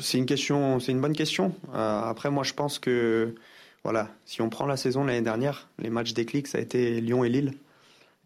C'est 0.00 0.16
une 0.16 0.26
question, 0.26 0.80
c'est 0.80 0.92
une 0.92 1.00
bonne 1.00 1.14
question. 1.14 1.54
Euh, 1.74 2.00
après, 2.02 2.30
moi, 2.30 2.44
je 2.44 2.54
pense 2.54 2.78
que 2.78 3.34
voilà, 3.82 4.08
si 4.24 4.40
on 4.40 4.48
prend 4.48 4.64
la 4.64 4.76
saison 4.76 5.04
l'année 5.04 5.22
dernière, 5.22 5.68
les 5.78 5.90
matchs 5.90 6.14
déclic, 6.14 6.46
ça 6.46 6.58
a 6.58 6.60
été 6.60 7.00
Lyon 7.00 7.24
et 7.24 7.28
Lille. 7.28 7.52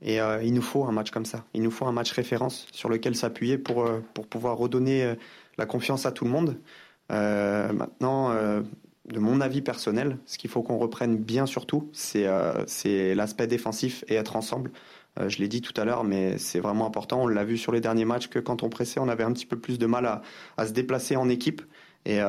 Et 0.00 0.20
euh, 0.20 0.40
il 0.44 0.54
nous 0.54 0.62
faut 0.62 0.84
un 0.84 0.93
match 0.93 1.11
comme 1.11 1.25
ça. 1.25 1.44
Il 1.54 1.62
nous 1.62 1.72
faut 1.72 1.87
un 1.87 1.93
match 1.93 2.12
référence 2.12 2.69
sur 2.72 2.88
lequel 2.88 3.16
s'appuyer 3.16 3.58
pour, 3.58 3.90
pour 4.14 4.28
pouvoir 4.28 4.56
redonner 4.56 5.14
la 5.56 5.66
confiance 5.66 6.06
à 6.06 6.12
tout 6.12 6.25
le 6.25 6.31
monde. 6.31 6.56
Euh, 7.10 7.72
maintenant, 7.72 8.31
euh, 8.31 8.62
de 9.06 9.19
mon 9.19 9.40
avis 9.40 9.62
personnel, 9.62 10.19
ce 10.26 10.38
qu'il 10.38 10.50
faut 10.50 10.62
qu'on 10.62 10.78
reprenne 10.78 11.16
bien 11.16 11.46
surtout, 11.46 11.88
c'est 11.93 12.26
euh, 12.26 13.14
l'aspect 13.14 13.46
défensif 13.46 14.05
et 14.08 14.14
être 14.14 14.37
ensemble. 14.37 14.70
je 15.26 15.38
l'ai 15.38 15.49
dit 15.49 15.62
tout 15.62 15.78
à 15.81 15.84
l'heure, 15.84 16.05
mais 16.05 16.38
c'est 16.38 16.60
vraiment 16.60 16.87
important. 16.87 17.22
On 17.22 17.26
l'a 17.26 17.44
vu 17.44 17.56
sur 17.56 17.72
les 17.72 17.81
derniers 17.81 18.05
matchs 18.05 18.28
que 18.28 18.38
quand 18.38 18.62
on 18.62 18.69
pressait, 18.69 19.00
on 19.00 19.08
avait 19.08 19.25
un 19.25 19.32
petit 19.32 19.46
peu 19.46 19.58
plus 19.58 19.78
de 19.78 19.87
mal 19.87 20.06
à, 20.06 20.22
à 20.56 20.66
se 20.66 20.72
déplacer 20.72 21.16
en 21.16 21.28
équipe. 21.28 21.62
Et, 22.05 22.20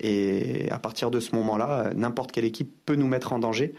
et, 0.00 0.70
à 0.70 0.78
partir 0.78 1.10
de 1.10 1.20
ce 1.20 1.34
moment-là, 1.36 1.92
n'importe 1.94 2.32
quelle 2.32 2.44
équipe 2.44 2.70
peut 2.84 2.96
nous 2.96 3.06
mettre 3.06 3.32
en 3.32 3.38
danger. 3.38 3.74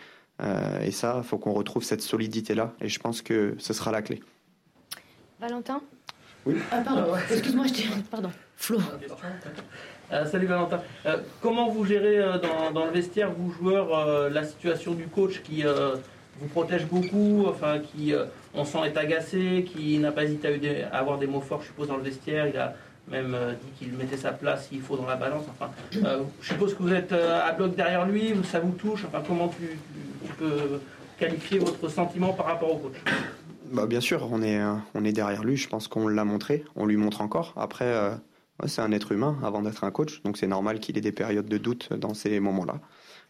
et 0.81 0.91
ça, 0.91 1.15
il 1.17 1.23
faut 1.27 1.37
qu'on 1.37 1.53
retrouve 1.53 1.83
cette 1.83 2.01
solidité-là. 2.01 2.73
Et 2.81 2.87
je 2.87 2.99
pense 2.99 3.21
que 3.21 3.55
ce 3.59 3.73
sera 3.73 3.91
la 3.91 4.01
clé. 4.01 4.23
Valentin? 5.39 5.81
Oui. 6.45 6.55
Ah, 6.71 6.81
pardon, 6.81 7.13
excuse-moi, 7.29 7.67
je 7.67 7.73
dis. 7.73 7.87
Pardon. 8.09 8.31
Flo. 8.55 8.79
Euh, 10.11 10.25
salut 10.25 10.47
Valentin. 10.47 10.81
Euh, 11.05 11.17
comment 11.41 11.69
vous 11.69 11.85
gérez 11.85 12.19
euh, 12.19 12.37
dans, 12.73 12.85
le 12.85 12.91
vestiaire, 12.91 13.31
vous 13.31 13.51
joueurs, 13.51 14.29
la 14.29 14.43
situation 14.43 14.93
du 14.93 15.07
coach 15.07 15.41
qui 15.41 15.63
vous 16.39 16.47
protège 16.47 16.85
beaucoup, 16.85 17.45
enfin 17.47 17.79
qui, 17.79 18.13
on 18.53 18.65
sent, 18.65 18.79
est 18.85 18.97
agacé, 18.97 19.65
qui 19.71 19.97
n'a 19.99 20.11
pas 20.11 20.23
hésité 20.23 20.83
à, 20.83 20.97
avoir 20.97 21.17
des 21.17 21.27
mots 21.27 21.41
forts, 21.41 21.61
je 21.61 21.67
suppose, 21.67 21.87
dans 21.87 21.97
le 21.97 22.03
vestiaire. 22.03 22.47
Il 22.47 22.57
a 22.57 22.73
même 23.09 23.35
dit 23.61 23.71
qu'il 23.77 23.93
mettait 23.93 24.17
sa 24.17 24.31
place 24.31 24.67
s'il 24.67 24.81
faut 24.81 24.97
dans 24.97 25.05
la 25.05 25.15
balance. 25.15 25.43
Enfin, 25.49 25.71
je 25.91 26.47
suppose 26.47 26.73
que 26.73 26.83
vous 26.83 26.93
êtes 26.93 27.11
à 27.11 27.51
bloc 27.51 27.75
derrière 27.75 28.05
lui, 28.05 28.33
ça 28.43 28.59
vous 28.59 28.71
touche. 28.71 29.05
Enfin, 29.05 29.21
comment 29.25 29.49
tu, 29.49 29.77
peux 30.37 30.79
qualifier 31.19 31.59
votre 31.59 31.87
sentiment 31.89 32.33
par 32.33 32.47
rapport 32.47 32.73
au 32.73 32.77
coach? 32.77 32.95
Bah, 33.71 33.85
Bien 33.85 34.01
sûr, 34.01 34.27
on 34.31 34.41
est, 34.41 34.59
on 34.95 35.05
est 35.05 35.13
derrière 35.13 35.43
lui. 35.43 35.57
Je 35.57 35.69
pense 35.69 35.87
qu'on 35.87 36.07
l'a 36.07 36.25
montré. 36.25 36.63
On 36.75 36.85
lui 36.85 36.97
montre 36.97 37.21
encore. 37.21 37.53
Après 37.55 37.93
c'est 38.65 38.81
un 38.81 38.91
être 38.91 39.11
humain 39.11 39.37
avant 39.43 39.61
d'être 39.61 39.83
un 39.83 39.91
coach, 39.91 40.21
donc 40.23 40.37
c'est 40.37 40.47
normal 40.47 40.79
qu'il 40.79 40.97
ait 40.97 41.01
des 41.01 41.11
périodes 41.11 41.47
de 41.47 41.57
doute 41.57 41.91
dans 41.93 42.13
ces 42.13 42.39
moments-là. 42.39 42.79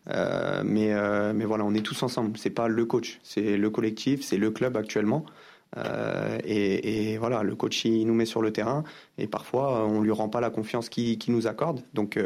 Euh, 0.10 0.64
mais, 0.66 0.94
euh, 0.94 1.34
mais 1.34 1.46
voilà, 1.46 1.64
on 1.64 1.74
est 1.74 1.86
tous 1.86 2.04
ensemble. 2.04 2.38
C'est 2.38 2.50
pas 2.50 2.68
le 2.68 2.86
coach, 2.86 3.20
c'est 3.24 3.58
le 3.58 3.70
collectif, 3.70 4.22
c'est 4.24 4.38
le 4.38 4.52
club 4.52 4.78
actuellement. 4.78 5.26
Euh, 5.78 6.38
et, 6.44 7.18
voilà, 7.18 7.42
le 7.42 7.56
coach 7.56 7.86
il 7.86 8.06
nous 8.06 8.14
met 8.14 8.26
sur 8.26 8.44
le 8.44 8.54
terrain 8.54 8.84
et 9.18 9.26
parfois 9.26 9.88
on 9.88 10.02
lui 10.02 10.12
rend 10.12 10.30
pas 10.30 10.40
la 10.40 10.52
confiance 10.52 10.88
qu'il 10.90 11.20
nous 11.30 11.48
accorde. 11.48 11.82
Donc 11.94 12.20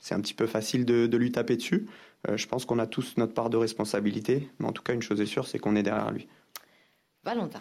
c'est 0.00 0.14
un 0.14 0.20
petit 0.20 0.34
peu 0.34 0.46
facile 0.46 0.84
de, 0.84 1.06
de 1.06 1.16
lui 1.16 1.30
taper 1.30 1.56
dessus. 1.56 1.86
je 2.34 2.46
pense 2.46 2.64
qu'on 2.64 2.80
a 2.80 2.86
tous 2.86 3.16
notre 3.16 3.34
part 3.34 3.50
de 3.50 3.56
responsabilité, 3.56 4.48
mais 4.58 4.66
en 4.66 4.72
tout 4.72 4.82
cas 4.82 4.92
une 4.92 5.02
chose 5.02 5.20
est 5.20 5.26
sûre, 5.26 5.46
c'est 5.46 5.60
qu'on 5.60 5.76
est 5.76 5.84
derrière 5.84 6.10
lui. 6.10 6.26
Valentin. 7.22 7.60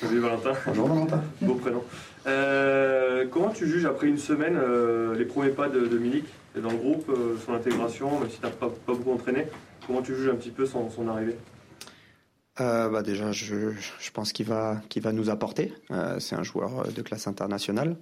Salut 0.00 0.20
Valentin. 0.20 0.52
Bonjour 0.66 0.88
Valentin. 0.88 1.22
Beau 1.42 1.54
prénom. 1.56 1.84
Euh, 2.26 3.26
comment 3.30 3.50
tu 3.50 3.66
juges 3.66 3.84
après 3.84 4.06
une 4.06 4.16
semaine 4.16 4.56
euh, 4.56 5.14
les 5.14 5.26
premiers 5.26 5.50
pas 5.50 5.68
de 5.68 5.86
Dominique 5.86 6.24
dans 6.56 6.70
le 6.70 6.76
groupe, 6.78 7.10
euh, 7.10 7.36
son 7.44 7.52
intégration, 7.52 8.18
même 8.18 8.30
si 8.30 8.38
tu 8.38 8.42
n'as 8.46 8.50
pas, 8.50 8.72
beaucoup 8.86 9.12
entraîné? 9.12 9.46
Comment 9.86 10.00
tu 10.00 10.16
juges 10.16 10.30
un 10.30 10.36
petit 10.36 10.50
peu 10.50 10.64
son, 10.64 10.88
arrivée? 11.06 11.36
Bah 12.56 13.02
déjà, 13.02 13.32
je, 13.32 13.72
je 13.98 14.10
pense 14.10 14.32
qu'il 14.32 14.46
va, 14.46 14.80
qu'il 14.88 15.02
va 15.02 15.12
nous 15.12 15.28
apporter. 15.30 15.72
c'est 16.18 16.34
un 16.34 16.42
joueur 16.42 16.88
de 16.92 17.02
classe 17.02 17.26
internationale. 17.26 17.96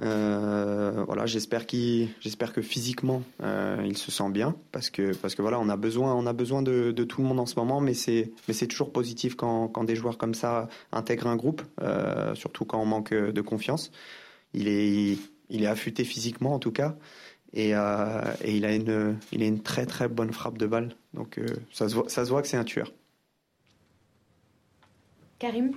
Euh, 0.00 1.02
voilà, 1.06 1.26
j'espère 1.26 1.66
qu'il, 1.66 2.08
j'espère 2.20 2.52
que 2.52 2.62
physiquement 2.62 3.22
euh, 3.42 3.82
il 3.84 3.98
se 3.98 4.12
sent 4.12 4.30
bien 4.30 4.54
parce 4.70 4.90
que 4.90 5.12
parce 5.16 5.34
que 5.34 5.42
voilà, 5.42 5.58
on 5.58 5.68
a 5.68 5.76
besoin, 5.76 6.14
on 6.14 6.26
a 6.26 6.32
besoin 6.32 6.62
de, 6.62 6.92
tout 6.92 7.20
le 7.20 7.26
monde 7.26 7.40
en 7.40 7.46
ce 7.46 7.56
moment, 7.56 7.80
mais 7.80 7.94
c'est 7.94 8.30
mais 8.46 8.54
c'est 8.54 8.68
toujours 8.68 8.92
positif 8.92 9.34
quand, 9.34 9.66
quand 9.66 9.82
des 9.82 9.96
joueurs 9.96 10.16
comme 10.16 10.34
ça 10.34 10.68
intègrent 10.92 11.26
un 11.26 11.36
groupe, 11.36 11.62
euh, 11.82 12.34
surtout 12.36 12.64
quand 12.64 12.80
on 12.80 12.86
manque 12.86 13.12
de 13.12 13.40
confiance. 13.40 13.90
Il 14.54 14.68
est 14.68 15.18
il 15.50 15.62
est 15.64 15.66
affûté 15.66 16.04
physiquement 16.04 16.54
en 16.54 16.58
tout 16.58 16.72
cas. 16.72 16.96
Et, 17.54 17.70
et, 17.70 18.56
il, 18.56 18.64
a 18.66 18.74
une, 18.74 19.16
il 19.32 19.42
a 19.42 19.46
une 19.46 19.62
très 19.62 19.86
très 19.86 20.06
bonne 20.06 20.32
frappe 20.32 20.58
de 20.58 20.66
balle. 20.66 20.94
Donc 21.14 21.40
ça, 21.72 21.88
se 21.88 21.94
voit, 21.94 22.08
ça 22.08 22.26
se 22.26 22.30
voit 22.30 22.42
que 22.42 22.48
c'est 22.48 22.58
un 22.58 22.64
tueur. 22.64 22.92
Karim? 25.38 25.72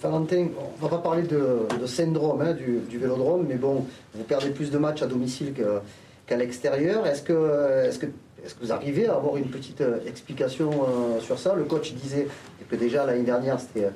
Valentin, 0.00 0.48
on 0.56 0.82
va 0.82 0.88
pas 0.88 0.98
parler 0.98 1.22
de, 1.22 1.86
syndrome 1.86 2.42
hein, 2.42 2.52
du, 2.52 2.98
vélodrome, 2.98 3.46
mais 3.48 3.56
bon, 3.56 3.86
vous 4.14 4.24
perdez 4.24 4.50
plus 4.50 4.70
de 4.70 4.78
matchs 4.78 5.02
à 5.02 5.06
domicile 5.06 5.54
qu'à 6.26 6.36
l'extérieur. 6.36 7.06
Est-ce 7.06 7.22
que, 7.22 7.32
est 7.86 7.98
que, 7.98 8.06
est 8.06 8.58
que 8.58 8.64
vous 8.64 8.72
arrivez 8.72 9.06
à 9.06 9.14
avoir 9.14 9.36
une 9.36 9.48
petite 9.48 9.80
euh, 9.80 9.98
explication 10.06 10.70
euh, 10.70 11.20
sur 11.20 11.38
ça? 11.38 11.54
Le 11.54 11.64
coach 11.64 11.92
disait 11.94 12.28
que 12.68 12.76
déjà 12.76 13.06
l'année 13.06 13.24
dernière 13.24 13.58
c'était 13.58 13.86
un, 13.86 13.90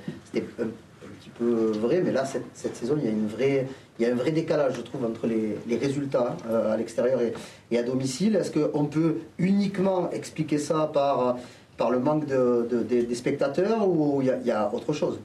petit 1.20 1.30
peu 1.38 1.72
vrai, 1.78 2.02
mais 2.02 2.12
là 2.12 2.24
cette, 2.24 2.76
saison 2.76 2.96
il 2.98 3.04
y 3.04 3.08
a 3.08 3.12
une 3.12 3.28
vraie, 3.28 3.66
il 3.98 4.06
y 4.06 4.08
a 4.08 4.12
un 4.12 4.16
vrai 4.16 4.32
décalage, 4.32 4.74
je 4.76 4.80
trouve, 4.80 5.04
entre 5.04 5.26
les, 5.26 5.76
résultats 5.76 6.36
euh, 6.50 6.72
à 6.72 6.76
l'extérieur 6.76 7.20
et, 7.70 7.78
à 7.78 7.82
domicile. 7.82 8.36
Est-ce 8.36 8.50
qu'on 8.50 8.86
peut 8.86 9.16
uniquement 9.38 10.10
expliquer 10.10 10.58
ça 10.58 10.90
par, 10.92 11.36
par 11.76 11.90
le 11.90 11.98
manque 11.98 12.26
de, 12.26 12.82
des 12.88 13.14
spectateurs 13.14 13.86
ou 13.86 14.22
il 14.22 14.46
y 14.46 14.50
a 14.50 14.72
autre 14.72 14.92
chose? 14.92 15.18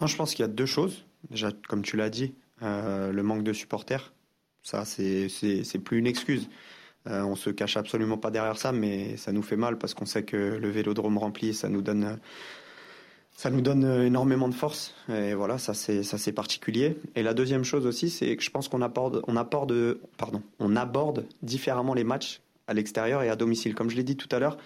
Non, 0.00 0.06
je 0.06 0.16
pense 0.16 0.34
qu'il 0.34 0.42
y 0.42 0.48
a 0.48 0.52
deux 0.52 0.66
choses. 0.66 1.04
Déjà, 1.30 1.50
comme 1.68 1.82
tu 1.82 1.96
l'as 1.96 2.10
dit, 2.10 2.34
euh, 2.62 3.12
le 3.12 3.22
manque 3.22 3.42
de 3.42 3.52
supporters, 3.52 4.12
ça, 4.62 4.84
c'est 4.84 5.28
plus 5.84 5.98
une 5.98 6.06
excuse. 6.06 6.48
Euh, 7.06 7.22
on 7.22 7.34
se 7.34 7.50
cache 7.50 7.76
absolument 7.76 8.18
pas 8.18 8.30
derrière 8.30 8.58
ça, 8.58 8.72
mais 8.72 9.16
ça 9.16 9.32
nous 9.32 9.42
fait 9.42 9.56
mal 9.56 9.78
parce 9.78 9.94
qu'on 9.94 10.06
sait 10.06 10.22
que 10.22 10.36
le 10.36 10.68
vélodrome 10.68 11.16
rempli, 11.16 11.54
ça 11.54 11.68
nous 11.70 11.80
donne, 11.80 12.18
ça 13.34 13.50
nous 13.50 13.62
donne 13.62 13.84
énormément 14.02 14.48
de 14.48 14.54
force. 14.54 14.94
Et 15.08 15.32
voilà, 15.32 15.56
ça 15.56 15.72
c'est 15.72 16.02
ça 16.02 16.18
c'est 16.18 16.32
particulier. 16.32 16.98
Et 17.14 17.22
la 17.22 17.32
deuxième 17.32 17.64
chose 17.64 17.86
aussi, 17.86 18.10
c'est 18.10 18.36
que 18.36 18.42
je 18.42 18.50
pense 18.50 18.68
qu'on 18.68 18.82
aborde, 18.82 19.22
on 19.26 19.36
aborde, 19.36 19.98
pardon, 20.18 20.42
on 20.58 20.76
aborde 20.76 21.26
différemment 21.42 21.94
les 21.94 22.04
matchs 22.04 22.42
à 22.66 22.74
l'extérieur 22.74 23.22
et 23.22 23.30
à 23.30 23.36
domicile. 23.36 23.74
Comme 23.74 23.88
je 23.88 23.96
l'ai 23.96 24.04
dit 24.04 24.16
tout 24.16 24.28
à 24.30 24.38
l'heure, 24.38 24.58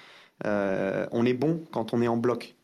euh, 0.44 1.06
on 1.12 1.24
est 1.24 1.34
bon 1.34 1.62
quand 1.70 1.94
on 1.94 2.02
est 2.02 2.08
en 2.08 2.16
bloc 2.16 2.56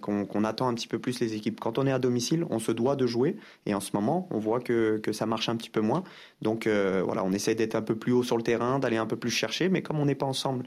qu'on 0.00 0.44
attend 0.44 0.68
un 0.68 0.74
petit 0.74 0.86
peu 0.86 0.98
plus 0.98 1.20
les 1.20 1.34
équipes. 1.34 1.58
Quand 1.60 1.78
on 1.78 1.86
est 1.86 1.92
à 1.92 1.98
domicile, 1.98 2.46
on 2.50 2.58
se 2.58 2.72
doit 2.72 2.96
de 2.96 3.06
jouer 3.06 3.36
et 3.66 3.74
en 3.74 3.80
ce 3.80 3.90
moment, 3.94 4.28
on 4.30 4.38
voit 4.38 4.60
que, 4.60 5.00
ça 5.12 5.26
marche 5.26 5.48
un 5.48 5.56
petit 5.56 5.70
peu 5.70 5.80
moins. 5.80 6.04
Donc 6.42 6.66
euh, 6.66 7.02
voilà, 7.04 7.24
on 7.24 7.32
essaie 7.32 7.54
d'être 7.54 7.74
un 7.74 7.82
peu 7.82 7.96
plus 7.96 8.12
haut 8.12 8.22
sur 8.22 8.36
le 8.36 8.42
terrain, 8.42 8.78
d'aller 8.78 8.96
un 8.96 9.06
peu 9.06 9.16
plus 9.16 9.30
chercher, 9.30 9.68
mais 9.68 9.82
comme 9.82 9.98
on 9.98 10.06
n'est 10.06 10.14
pas 10.14 10.26
ensemble, 10.26 10.64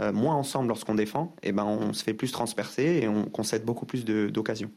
euh, 0.00 0.12
moins 0.12 0.34
ensemble 0.34 0.68
lorsqu'on 0.68 0.94
défend, 0.94 1.34
eh 1.42 1.52
ben 1.52 1.64
on 1.64 1.92
se 1.92 2.02
fait 2.02 2.14
plus 2.14 2.32
transpercer 2.32 3.00
et 3.02 3.08
on 3.08 3.24
concède 3.26 3.64
beaucoup 3.64 3.86
plus 3.86 4.04
d'occasions. 4.04 4.70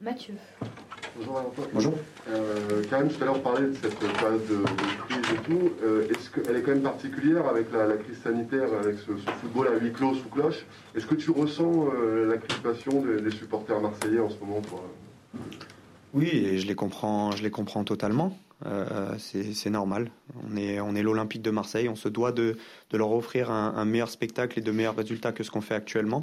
Mathieu. 0.00 0.34
Bonjour 1.16 1.52
Bonjour. 1.72 1.94
Euh, 2.28 2.82
Karim, 2.90 3.08
tout 3.08 3.22
à 3.22 3.26
l'heure, 3.26 3.36
on 3.36 3.40
parlait 3.40 3.68
de 3.68 3.74
cette 3.74 3.96
période 3.98 4.46
de, 4.48 4.64
crise 5.08 5.32
et 5.32 5.42
tout. 5.44 5.72
Euh, 5.84 6.08
est-ce 6.10 6.28
qu'elle 6.28 6.56
est 6.56 6.62
quand 6.62 6.72
même 6.72 6.82
particulière 6.82 7.46
avec 7.46 7.72
la, 7.72 7.96
crise 7.96 8.18
sanitaire, 8.18 8.68
avec 8.80 8.96
ce, 8.98 9.12
football 9.40 9.68
à 9.68 9.78
huis 9.78 9.92
clos 9.92 10.14
sous 10.14 10.28
cloche? 10.28 10.66
Est-ce 10.96 11.06
que 11.06 11.14
tu 11.14 11.30
ressens 11.30 11.88
euh, 11.94 12.28
la 12.28 12.38
crispation 12.38 13.02
des, 13.02 13.30
supporters 13.30 13.80
marseillais 13.80 14.18
en 14.18 14.28
ce 14.28 14.38
moment 14.40 14.60
Oui, 16.14 16.30
et 16.30 16.58
je 16.58 16.66
les 16.66 16.74
comprends, 16.74 17.30
je 17.30 17.44
les 17.44 17.50
comprends 17.50 17.84
totalement. 17.84 18.36
Euh, 18.66 19.14
c'est 19.18 19.70
normal. 19.70 20.10
On 20.50 20.56
est, 20.56 21.02
l'Olympique 21.02 21.42
de 21.42 21.50
Marseille. 21.50 21.88
On 21.88 21.96
se 21.96 22.08
doit 22.08 22.32
de, 22.32 22.56
leur 22.92 23.12
offrir 23.12 23.50
un, 23.50 23.84
meilleur 23.84 24.08
spectacle 24.08 24.58
et 24.58 24.62
de 24.62 24.70
meilleurs 24.70 24.96
résultats 24.96 25.32
que 25.32 25.42
ce 25.42 25.50
qu'on 25.50 25.60
fait 25.60 25.74
actuellement. 25.74 26.20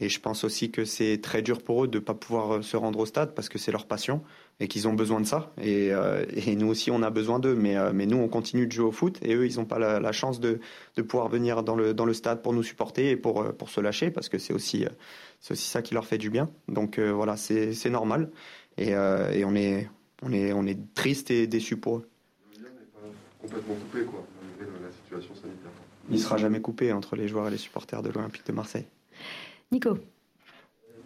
Et 0.00 0.08
je 0.08 0.18
pense 0.20 0.42
aussi 0.42 0.70
que 0.70 0.84
c'est 0.84 1.20
très 1.22 1.40
dur 1.40 1.62
pour 1.62 1.84
eux 1.84 1.88
de 1.88 1.98
ne 1.98 2.04
pas 2.04 2.14
pouvoir 2.14 2.64
se 2.64 2.76
rendre 2.76 2.98
au 2.98 3.06
stade 3.06 3.32
parce 3.34 3.48
que 3.48 3.58
c'est 3.58 3.70
leur 3.70 3.86
passion 3.86 4.22
et 4.58 4.66
qu'ils 4.66 4.88
ont 4.88 4.92
besoin 4.92 5.20
de 5.20 5.26
ça. 5.26 5.52
Et, 5.62 5.92
euh, 5.92 6.24
nous 6.56 6.66
aussi, 6.66 6.90
on 6.90 7.02
a 7.02 7.10
besoin 7.10 7.38
d'eux. 7.38 7.54
Mais, 7.54 7.76
euh, 7.76 7.92
nous, 7.92 8.16
on 8.16 8.28
continue 8.28 8.66
de 8.66 8.72
jouer 8.72 8.86
au 8.86 8.92
foot 8.92 9.18
et 9.22 9.34
eux, 9.34 9.46
ils 9.46 9.56
n'ont 9.56 9.64
pas 9.64 9.78
la, 9.78 10.12
chance 10.12 10.40
de, 10.40 10.58
pouvoir 11.06 11.28
venir 11.28 11.62
dans 11.62 11.76
le, 11.76 12.12
stade 12.12 12.42
pour 12.42 12.52
nous 12.52 12.62
supporter 12.62 13.10
et 13.10 13.16
pour, 13.16 13.44
se 13.68 13.80
lâcher 13.80 14.10
parce 14.10 14.28
que 14.28 14.38
c'est 14.38 14.52
aussi, 14.52 14.84
c'est 15.40 15.52
aussi 15.52 15.68
ça 15.68 15.80
qui 15.82 15.94
leur 15.94 16.06
fait 16.06 16.18
du 16.18 16.30
bien. 16.30 16.50
Donc 16.68 16.98
voilà, 16.98 17.36
c'est 17.36 17.90
normal. 17.90 18.30
Et, 18.76 18.90
et 18.90 19.44
on 19.44 19.54
est 19.54 19.88
on 20.22 20.32
est, 20.32 20.52
on 20.52 20.66
est 20.66 20.78
triste 20.94 21.30
et 21.30 21.46
déçu 21.46 21.76
pour 21.76 21.98
eux. 21.98 22.08
Le 22.56 22.64
lien 22.64 22.70
n'est 22.70 22.86
pas 22.92 23.00
complètement 23.40 23.74
coupé, 23.74 24.04
quoi, 24.04 24.24
malgré 24.58 24.84
la 24.84 24.90
situation 24.90 25.34
sanitaire. 25.34 25.70
Il 26.10 26.16
ne 26.16 26.20
sera 26.20 26.36
jamais 26.36 26.60
coupé 26.60 26.92
entre 26.92 27.16
les 27.16 27.28
joueurs 27.28 27.48
et 27.48 27.50
les 27.50 27.58
supporters 27.58 28.02
de 28.02 28.10
l'Olympique 28.10 28.46
de 28.46 28.52
Marseille. 28.52 28.86
Nico 29.72 29.98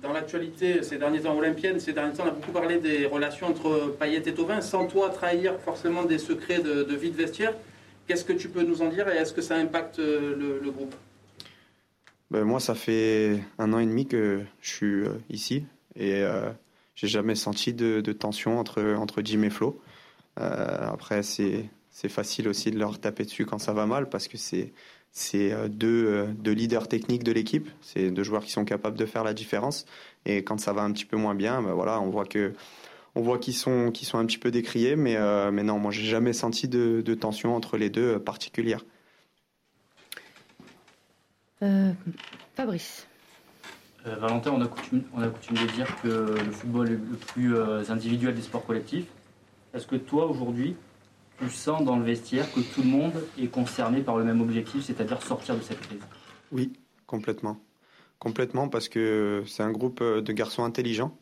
dans 0.03 0.13
l'actualité 0.13 0.83
ces 0.83 0.99
derniers 0.99 1.23
temps 1.23 1.37
olympienne, 1.37 1.81
ces 1.81 1.93
derniers 1.93 2.15
temps, 2.15 2.25
on 2.25 2.29
a 2.29 2.33
beaucoup 2.33 2.53
parlé 2.53 2.79
des 2.79 3.07
relations 3.07 3.49
entre 3.49 3.97
Payet 3.99 4.23
et 4.27 4.35
Tauvin, 4.35 4.61
sans 4.61 4.87
toi 4.87 5.11
trahir 5.11 5.59
forcément 5.61 6.05
des 6.05 6.19
secrets 6.19 6.61
de, 6.61 6.95
vie 6.95 7.11
de 7.11 7.17
vestiaire. 7.17 7.55
Qu'est-ce 8.07 8.25
que 8.25 8.33
tu 8.33 8.49
peux 8.49 8.63
nous 8.63 8.81
en 8.81 8.89
dire 8.89 9.09
et 9.09 9.17
est-ce 9.17 9.33
que 9.33 9.43
ça 9.43 9.57
impacte 9.57 9.99
euh, 9.99 10.61
le, 10.63 10.71
groupe? 10.71 10.95
Ben, 12.31 12.45
Moi, 12.45 12.61
ça 12.61 12.75
fait 12.75 13.41
un 13.59 13.73
an 13.73 13.79
et 13.79 13.87
demi 13.87 14.07
que 14.07 14.43
je 14.61 14.71
suis 14.71 14.87
euh, 14.87 15.21
ici 15.29 15.65
et 15.95 16.23
euh, 16.23 16.51
j'ai 16.99 17.07
jamais 17.07 17.37
senti 17.37 17.73
de, 17.73 18.01
tension 18.13 18.59
entre, 18.59 18.83
entre 18.99 19.23
Jim 19.23 19.43
et 19.43 19.51
Flo. 19.51 19.81
Euh, 20.41 20.89
après, 20.93 21.23
c'est, 21.23 21.71
facile 22.09 22.49
aussi 22.49 22.73
de 22.73 22.79
leur 22.79 22.99
taper 22.99 23.25
dessus 23.25 23.47
quand 23.47 23.59
ça 23.59 23.73
va 23.73 23.87
mal 23.87 24.09
parce 24.09 24.27
que 24.27 24.37
c'est, 24.37 24.73
euh, 25.35 25.69
deux, 25.69 26.07
euh, 26.09 26.27
deux 26.27 26.51
leaders 26.51 26.89
techniques 26.89 27.23
de 27.23 27.31
l'équipe. 27.31 27.69
C'est 27.83 28.11
deux 28.11 28.25
joueurs 28.25 28.45
qui 28.45 28.51
sont 28.51 28.65
capables 28.65 28.99
de 28.99 29.07
faire 29.07 29.23
la 29.23 29.33
différence. 29.33 29.87
Et 30.27 30.43
quand 30.43 30.59
ça 30.59 30.73
va 30.73 30.83
un 30.83 30.91
petit 30.91 31.05
peu 31.05 31.17
moins 31.17 31.37
bien, 31.37 31.63
ben 31.63 31.73
voilà, 31.73 32.01
on 32.01 32.11
voit 32.11 32.27
que 32.27 32.53
on 33.15 33.23
voit 33.23 33.39
qu'ils 33.39 33.55
sont, 33.55 33.93
qu'ils 33.93 34.09
sont 34.09 34.19
un 34.19 34.27
petit 34.27 34.39
peu 34.39 34.51
décriés, 34.51 34.97
mais, 34.97 35.17
mais 35.51 35.63
non, 35.63 35.79
moi 35.79 35.91
j'ai 35.91 36.05
jamais 36.05 36.33
senti 36.33 36.69
de, 36.69 37.15
tension 37.15 37.57
entre 37.57 37.77
les 37.77 37.91
deux 37.91 38.19
particulière. 38.19 38.85
Fabrice. 42.55 43.09
Euh, 44.09 44.17
Valentin, 44.17 44.53
on 44.53 44.61
a, 44.61 44.67
coutume, 44.67 45.03
on 45.15 45.21
de 45.21 45.73
dire 45.73 46.01
que 46.03 46.09
le 46.09 46.53
football 46.53 46.89
est 46.89 46.93
le 46.93 47.17
plus 47.17 47.57
euh, 47.57 47.83
individuel 47.89 48.35
des 48.35 48.43
sports 48.43 48.65
collectifs. 48.65 49.07
Est-ce 49.75 49.87
que 49.87 49.97
toi, 49.97 50.27
aujourd'hui, 50.27 50.77
tu 51.39 51.51
sens 51.51 51.85
dans 51.85 51.97
le 51.97 52.05
vestiaire 52.05 52.51
que 52.53 52.61
tout 52.61 52.83
le 52.83 52.89
monde 52.89 53.13
est 53.41 53.49
concerné 53.49 54.01
par 54.01 54.17
le 54.17 54.25
même 54.25 54.41
objectif, 54.41 54.85
c'est-à-dire 54.85 55.23
sortir 55.23 55.57
de 55.57 55.63
cette 55.63 55.81
crise? 55.81 56.01
Oui, 56.53 56.73
complètement. 57.07 57.59
Complètement, 58.19 58.69
parce 58.69 58.89
que 58.89 59.45
c'est 59.47 59.63
un 59.63 59.71
groupe 59.71 60.01
euh, 60.01 60.23
de 60.23 60.33
garçons 60.33 60.65
intelligents. 60.65 61.17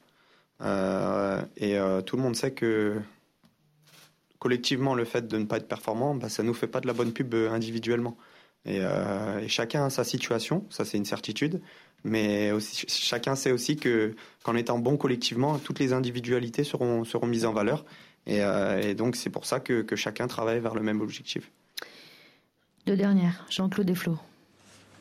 et 0.60 1.78
tout 2.06 2.16
le 2.16 2.22
monde 2.22 2.36
sait 2.36 2.52
que 2.52 2.98
collectivement, 4.38 4.94
le 4.94 5.04
fait 5.04 5.26
de 5.26 5.38
ne 5.38 5.44
pas 5.44 5.56
être 5.56 5.68
performant, 5.68 6.14
bah, 6.14 6.28
ça 6.28 6.42
ne 6.42 6.48
nous 6.48 6.54
fait 6.54 6.68
pas 6.68 6.80
de 6.80 6.86
la 6.86 6.92
bonne 6.92 7.12
pub 7.12 7.34
individuellement. 7.34 8.16
Et, 8.64 8.80
chacun 9.48 9.86
a 9.86 9.90
sa 9.90 10.02
situation, 10.02 10.64
ça 10.70 10.84
c'est 10.84 10.96
une 10.96 11.04
certitude. 11.04 11.60
Mais 12.04 12.52
aussi, 12.52 12.84
chacun 12.88 13.34
sait 13.34 13.50
aussi 13.50 13.76
que 13.76 14.14
qu'en 14.42 14.54
étant 14.54 14.78
bon 14.78 14.96
collectivement, 14.96 15.58
toutes 15.58 15.80
les 15.80 15.92
individualités 15.92 16.62
seront, 16.62 17.04
seront 17.04 17.26
mises 17.26 17.44
en 17.44 17.52
valeur. 17.52 17.84
Et, 18.26 18.42
euh, 18.42 18.94
donc 18.94 19.16
c'est 19.16 19.30
pour 19.30 19.46
ça 19.46 19.60
que, 19.60 19.82
que, 19.82 19.96
chacun 19.96 20.26
travaille 20.26 20.60
vers 20.60 20.74
le 20.74 20.82
même 20.82 21.00
objectif. 21.00 21.50
Deux 22.86 22.96
dernières, 22.96 23.44
Jean-Claude 23.50 23.86
Desflots. 23.86 24.18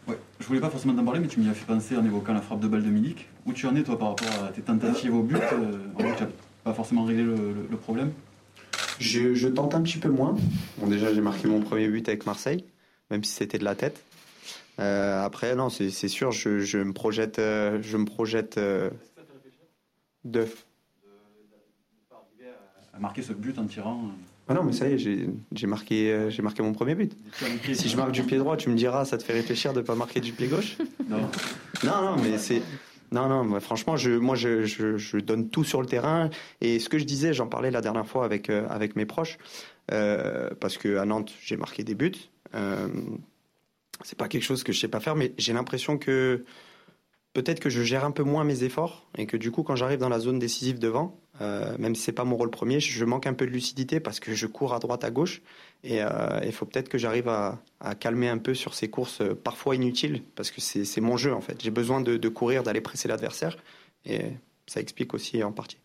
Ouais, 0.08 0.18
je 0.40 0.46
voulais 0.46 0.60
pas 0.60 0.70
forcément 0.70 0.94
t'en 0.94 1.04
parler, 1.04 1.20
mais 1.20 1.28
tu 1.28 1.40
m'y 1.40 1.50
as 1.50 1.54
fait 1.54 1.66
penser 1.66 1.96
en 1.98 2.06
évoquant 2.06 2.34
la 2.34 2.42
frappe 2.42 2.60
de 2.60 2.68
balle 2.68 2.84
de 2.84 2.90
Milik. 2.90 3.28
Où 3.46 3.54
tu 3.54 3.66
en 3.66 3.76
es 3.76 3.84
toi 3.84 3.98
par 3.98 4.10
rapport 4.10 4.44
à 4.44 4.50
tes 4.50 4.62
tentatives 4.62 5.14
au 5.14 5.24
but 5.24 5.38
euh, 5.38 5.78
En 5.96 6.00
fait, 6.00 6.16
tu 6.16 6.24
n'as 6.24 6.30
pas 6.64 6.74
forcément 6.74 7.06
réglé 7.06 7.24
le, 7.24 7.78
problème? 7.78 8.12
Je, 9.00 9.34
je, 9.34 9.48
tente 9.48 9.74
un 9.76 9.82
petit 9.82 9.98
peu 9.98 10.10
moins. 10.10 10.36
Bon, 10.78 10.88
déjà, 10.88 11.14
j'ai 11.14 11.22
marqué 11.22 11.48
mon 11.48 11.62
premier 11.62 11.88
but 11.88 12.08
avec 12.08 12.26
Marseille, 12.26 12.64
même 13.10 13.24
si 13.24 13.32
c'était 13.34 13.58
de 13.58 13.64
la 13.64 13.76
tête. 13.76 14.04
Euh, 14.80 15.24
après, 15.24 15.56
non, 15.56 15.70
c'est 15.70 15.90
sûr, 16.08 16.32
je, 16.32 16.60
je, 16.60 16.78
me 16.80 16.94
projette, 16.94 17.40
euh, 17.40 17.80
je 17.82 17.98
me 17.98 18.06
projette 18.06 18.58
euh, 18.58 18.90
de. 20.24 20.46
À 22.94 23.00
marquer 23.00 23.22
ce 23.22 23.34
but 23.34 23.58
en 23.58 23.66
tirant. 23.66 24.10
Ah 24.48 24.54
non, 24.54 24.64
mais 24.64 24.74
ça 24.74 24.88
y 24.88 24.94
est, 24.94 25.28
j'ai 25.52 25.68
marqué, 25.68 26.28
j'ai 26.30 26.42
marqué 26.42 26.62
mon 26.62 26.72
premier 26.72 26.96
but. 26.96 27.16
Si 27.74 27.90
je 27.90 27.98
marque 27.98 28.12
du 28.12 28.24
pied 28.24 28.38
droit, 28.38 28.58
tu 28.58 28.70
me 28.70 28.76
diras, 28.76 29.04
ça 29.04 29.18
te 29.18 29.24
fait 29.24 29.34
réfléchir 29.34 29.74
de 29.74 29.80
ne 29.80 29.86
pas 29.86 29.96
marquer 29.96 30.22
du 30.22 30.34
pied 30.34 30.48
gauche? 30.48 30.78
Non. 31.10 31.30
Non, 31.84 32.02
non, 32.02 32.16
mais 32.22 32.38
c'est. 32.38 32.62
Non, 33.12 33.28
non, 33.28 33.60
franchement, 33.60 33.98
je, 33.98 34.12
moi, 34.12 34.36
je, 34.36 34.66
je, 34.66 34.98
je, 34.98 35.18
donne 35.18 35.50
tout 35.50 35.64
sur 35.64 35.82
le 35.82 35.88
terrain. 35.88 36.30
Et 36.62 36.80
ce 36.80 36.90
que 36.90 36.98
je 36.98 37.06
disais, 37.06 37.34
j'en 37.34 37.48
parlais 37.48 37.72
la 37.72 37.82
dernière 37.82 38.08
fois 38.08 38.24
avec, 38.24 38.50
avec 38.50 38.96
mes 38.96 39.06
proches, 39.06 39.38
parce 39.88 40.78
qu'à 40.78 41.06
Nantes, 41.06 41.34
j'ai 41.42 41.58
marqué 41.58 41.84
des 41.84 41.96
buts 41.96 42.30
c'est 44.04 44.18
pas 44.18 44.28
quelque 44.28 44.44
chose 44.44 44.64
que 44.64 44.74
je 44.74 44.80
sais 44.80 44.88
pas 44.88 45.00
faire, 45.00 45.16
mais 45.16 45.34
j'ai 45.38 45.54
l'impression 45.54 45.98
que 45.98 46.44
peut-être 47.36 47.60
que 47.60 47.70
je 47.70 47.84
gère 47.84 48.06
un 48.06 48.12
peu 48.12 48.24
moins 48.24 48.44
mes 48.44 48.64
efforts 48.64 49.06
et 49.18 49.28
que 49.28 49.38
du 49.38 49.52
coup, 49.52 49.62
quand 49.62 49.76
j'arrive 49.76 50.00
dans 50.00 50.10
la 50.10 50.20
zone 50.20 50.40
décisive 50.40 50.80
devant, 50.80 51.20
euh, 51.42 51.76
même 51.78 51.94
si 51.94 52.02
c'est 52.02 52.14
pas 52.14 52.24
mon 52.24 52.38
rôle 52.38 52.50
premier, 52.50 52.80
je 52.80 53.06
manque 53.06 53.28
un 53.28 53.34
peu 53.34 53.46
de 53.46 53.52
lucidité 53.52 54.00
parce 54.00 54.20
que 54.20 54.34
je 54.34 54.48
cours 54.48 54.74
à 54.74 54.80
droite, 54.80 55.04
à 55.04 55.12
gauche, 55.12 55.42
et 55.84 56.02
euh, 56.02 56.40
il 56.46 56.54
faut 56.54 56.66
peut-être 56.66 56.90
que 56.90 56.98
j'arrive 56.98 57.28
à, 57.28 57.62
calmer 58.00 58.30
un 58.30 58.38
peu 58.38 58.54
sur 58.54 58.74
ces 58.74 58.90
courses 58.90 59.22
euh, 59.22 59.36
parfois 59.36 59.76
inutiles 59.76 60.24
parce 60.36 60.50
que 60.50 60.62
c'est 60.62 61.02
mon 61.02 61.18
jeu 61.18 61.34
en 61.34 61.42
fait. 61.42 61.62
J'ai 61.62 61.72
besoin 61.72 62.00
de, 62.02 62.30
courir, 62.30 62.64
d'aller 62.64 62.82
presser 62.82 63.08
l'adversaire, 63.08 63.58
et 64.06 64.32
ça 64.66 64.80
explique 64.80 65.14
aussi 65.14 65.44
en 65.44 65.52
partie. 65.52 65.78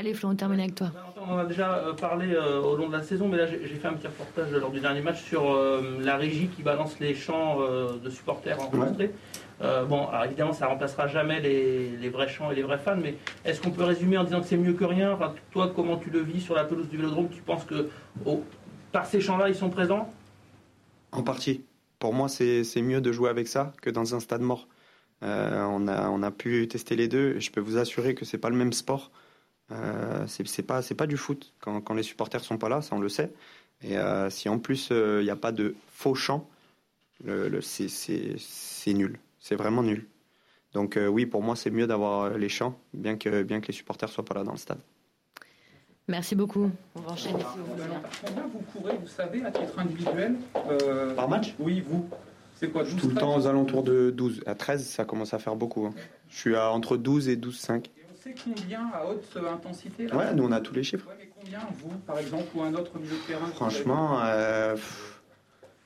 Allez 0.00 0.14
Flo, 0.14 0.30
on 0.30 0.34
termine 0.34 0.60
avec 0.60 0.74
toi. 0.76 0.90
On 1.20 1.30
en 1.34 1.36
a 1.36 1.44
déjà 1.44 1.74
euh, 1.74 1.92
parlé 1.92 2.32
euh, 2.32 2.58
au 2.62 2.74
long 2.74 2.88
de 2.88 2.96
la 2.96 3.02
saison, 3.02 3.28
mais 3.28 3.36
là 3.36 3.44
j'ai 3.46 3.74
fait 3.74 3.86
un 3.86 3.92
petit 3.92 4.06
reportage 4.06 4.50
lors 4.50 4.70
du 4.70 4.80
dernier 4.80 5.02
match 5.02 5.22
sur 5.22 5.52
euh, 5.52 5.98
la 6.00 6.16
régie 6.16 6.48
qui 6.48 6.62
balance 6.62 6.98
les 7.00 7.14
chants 7.14 7.58
euh, 7.60 7.98
de 8.02 8.08
supporters 8.08 8.58
enregistrés. 8.58 9.10
Euh, 9.60 9.84
bon, 9.84 10.06
alors 10.06 10.24
évidemment, 10.24 10.54
ça 10.54 10.68
remplacera 10.68 11.06
jamais 11.06 11.40
les, 11.40 11.90
les 11.98 12.08
vrais 12.08 12.28
chants 12.28 12.50
et 12.50 12.54
les 12.54 12.62
vrais 12.62 12.78
fans, 12.78 12.96
mais 12.96 13.16
est-ce 13.44 13.60
qu'on 13.60 13.72
peut 13.72 13.84
résumer 13.84 14.16
en 14.16 14.24
disant 14.24 14.40
que 14.40 14.46
c'est 14.46 14.56
mieux 14.56 14.72
que 14.72 14.84
rien? 14.86 15.12
Enfin, 15.12 15.34
Toi, 15.50 15.70
comment 15.76 15.98
tu 15.98 16.08
le 16.08 16.20
vis 16.20 16.40
sur 16.40 16.54
la 16.54 16.64
pelouse 16.64 16.88
du 16.88 16.96
Vélodrome? 16.96 17.28
Tu 17.28 17.42
penses 17.42 17.66
que 17.66 17.90
oh, 18.24 18.42
par 18.92 19.04
ces 19.04 19.20
chants-là, 19.20 19.50
ils 19.50 19.54
sont 19.54 19.68
présents? 19.68 20.10
En 21.12 21.22
partie. 21.22 21.62
Pour 21.98 22.14
moi, 22.14 22.30
c'est 22.30 22.64
mieux 22.76 23.02
de 23.02 23.12
jouer 23.12 23.28
avec 23.28 23.48
ça 23.48 23.74
que 23.82 23.90
dans 23.90 24.14
un 24.14 24.20
stade 24.20 24.40
mort. 24.40 24.66
Euh, 25.22 25.62
on, 25.68 25.88
a, 25.88 26.08
on 26.08 26.22
a 26.22 26.30
pu 26.30 26.66
tester 26.68 26.96
les 26.96 27.06
deux. 27.06 27.36
et 27.36 27.40
Je 27.40 27.52
peux 27.52 27.60
vous 27.60 27.76
assurer 27.76 28.14
que 28.14 28.24
c'est 28.24 28.38
pas 28.38 28.48
le 28.48 28.56
même 28.56 28.72
sport. 28.72 29.10
Euh, 29.72 30.24
c'est 30.26 30.62
pas, 30.62 30.82
c'est 30.82 30.94
pas 30.94 31.06
du 31.06 31.16
foot. 31.16 31.52
Quand, 31.60 31.80
quand 31.80 31.94
les 31.94 32.02
supporters 32.02 32.42
sont 32.42 32.58
pas 32.58 32.68
là, 32.68 32.82
ça 32.82 32.96
on 32.96 33.00
le 33.00 33.08
sait. 33.08 33.30
Et 33.82 33.96
euh, 33.96 34.28
si 34.30 34.48
en 34.48 34.58
plus 34.58 34.88
il 34.90 35.22
n'y 35.22 35.30
a 35.30 35.36
pas 35.36 35.52
de 35.52 35.74
faux 35.92 36.14
le, 37.24 37.48
le- 37.48 37.60
c'est- 37.60 37.88
nul. 38.92 39.18
C'est 39.38 39.54
vraiment 39.54 39.82
nul. 39.82 40.06
Donc 40.72 40.96
euh, 40.96 41.06
oui, 41.06 41.26
pour 41.26 41.42
moi, 41.42 41.56
c'est 41.56 41.70
mieux 41.70 41.86
d'avoir 41.86 42.30
les 42.36 42.48
chants, 42.48 42.78
bien 42.94 43.16
que, 43.16 43.42
bien 43.42 43.60
que 43.60 43.66
les 43.68 43.72
supporters 43.72 44.08
soient 44.08 44.24
pas 44.24 44.34
là 44.34 44.44
dans 44.44 44.52
le 44.52 44.58
stade. 44.58 44.78
Merci 46.08 46.34
beaucoup. 46.34 46.70
On 46.96 47.00
va 47.00 47.12
enchaîner. 47.12 47.38
Combien 48.24 48.46
vous 48.48 48.60
courez, 48.72 48.96
vous 48.96 49.06
savez, 49.06 49.44
à 49.44 49.50
titre 49.50 49.78
individuel 49.78 50.34
euh, 50.56 51.14
Par 51.14 51.28
match? 51.28 51.54
Oui, 51.58 51.82
vous. 51.86 52.08
C'est 52.56 52.68
quoi, 52.70 52.82
12 52.84 52.96
Tout 52.96 53.08
le 53.08 53.14
13? 53.14 53.20
temps 53.20 53.36
aux 53.36 53.46
alentours 53.46 53.82
de 53.84 54.10
12. 54.10 54.42
À 54.46 54.54
13, 54.54 54.84
ça 54.86 55.04
commence 55.04 55.32
à 55.34 55.38
faire 55.38 55.54
beaucoup. 55.56 55.86
hein. 55.86 55.94
Je 56.28 56.36
suis 56.38 56.56
à 56.56 56.70
entre 56.72 56.96
12 56.96 57.28
et 57.28 57.36
12,5. 57.36 57.86
Sait 58.22 58.34
combien 58.44 58.90
à 58.92 59.06
haute 59.06 59.36
intensité 59.36 60.06
là 60.06 60.16
Ouais, 60.16 60.34
nous 60.34 60.44
on 60.44 60.52
a 60.52 60.60
tous 60.60 60.74
les 60.74 60.82
chiffres. 60.82 61.06
Ouais, 61.08 61.14
mais 61.18 61.30
combien, 61.34 61.60
vous, 61.78 61.96
par 62.06 62.18
exemple, 62.18 62.44
ou 62.54 62.62
un 62.62 62.74
autre 62.74 62.98
milieu 62.98 63.16
de 63.16 63.26
terrain 63.26 63.46
Franchement, 63.46 64.20
euh, 64.22 64.74
pff, 64.74 65.22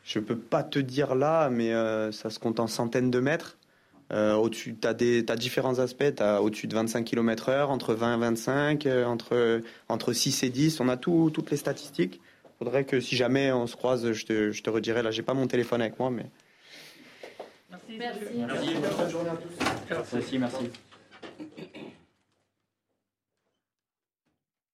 je 0.04 0.18
peux 0.18 0.36
pas 0.36 0.62
te 0.62 0.78
dire 0.78 1.14
là, 1.14 1.48
mais 1.48 1.72
euh, 1.72 2.12
ça 2.12 2.30
se 2.30 2.38
compte 2.38 2.60
en 2.60 2.66
centaines 2.66 3.10
de 3.10 3.20
mètres. 3.20 3.56
Euh, 4.12 4.34
au-dessus, 4.34 4.76
tu 4.80 4.86
as, 4.86 5.36
différents 5.36 5.78
aspects. 5.78 6.14
Tu 6.16 6.22
as 6.22 6.42
au-dessus 6.42 6.66
de 6.66 6.74
25 6.74 7.04
km/h, 7.04 7.66
entre 7.66 7.94
20 7.94 8.16
et 8.16 8.20
25, 8.20 8.86
euh, 8.86 9.06
entre, 9.06 9.62
entre 9.88 10.12
6 10.12 10.42
et 10.42 10.50
10. 10.50 10.80
On 10.80 10.88
a 10.88 10.96
tout, 10.96 11.30
toutes 11.32 11.50
les 11.50 11.56
statistiques. 11.56 12.20
faudrait 12.58 12.84
que 12.84 13.00
si 13.00 13.16
jamais 13.16 13.50
on 13.52 13.66
se 13.66 13.76
croise, 13.76 14.12
je 14.12 14.26
te, 14.26 14.50
je 14.50 14.62
te 14.62 14.70
redirai. 14.70 15.02
Là, 15.02 15.10
j'ai 15.10 15.22
pas 15.22 15.34
mon 15.34 15.46
téléphone 15.46 15.80
avec 15.80 15.98
moi, 15.98 16.10
mais 16.10 16.26
Merci. 17.70 17.96
Merci. 17.98 18.20
Merci. 18.36 18.68
Bonne 18.98 19.10
journée 19.10 19.30
à 19.30 19.36
tous. 19.36 20.12
Merci, 20.12 20.38
merci. 20.38 20.70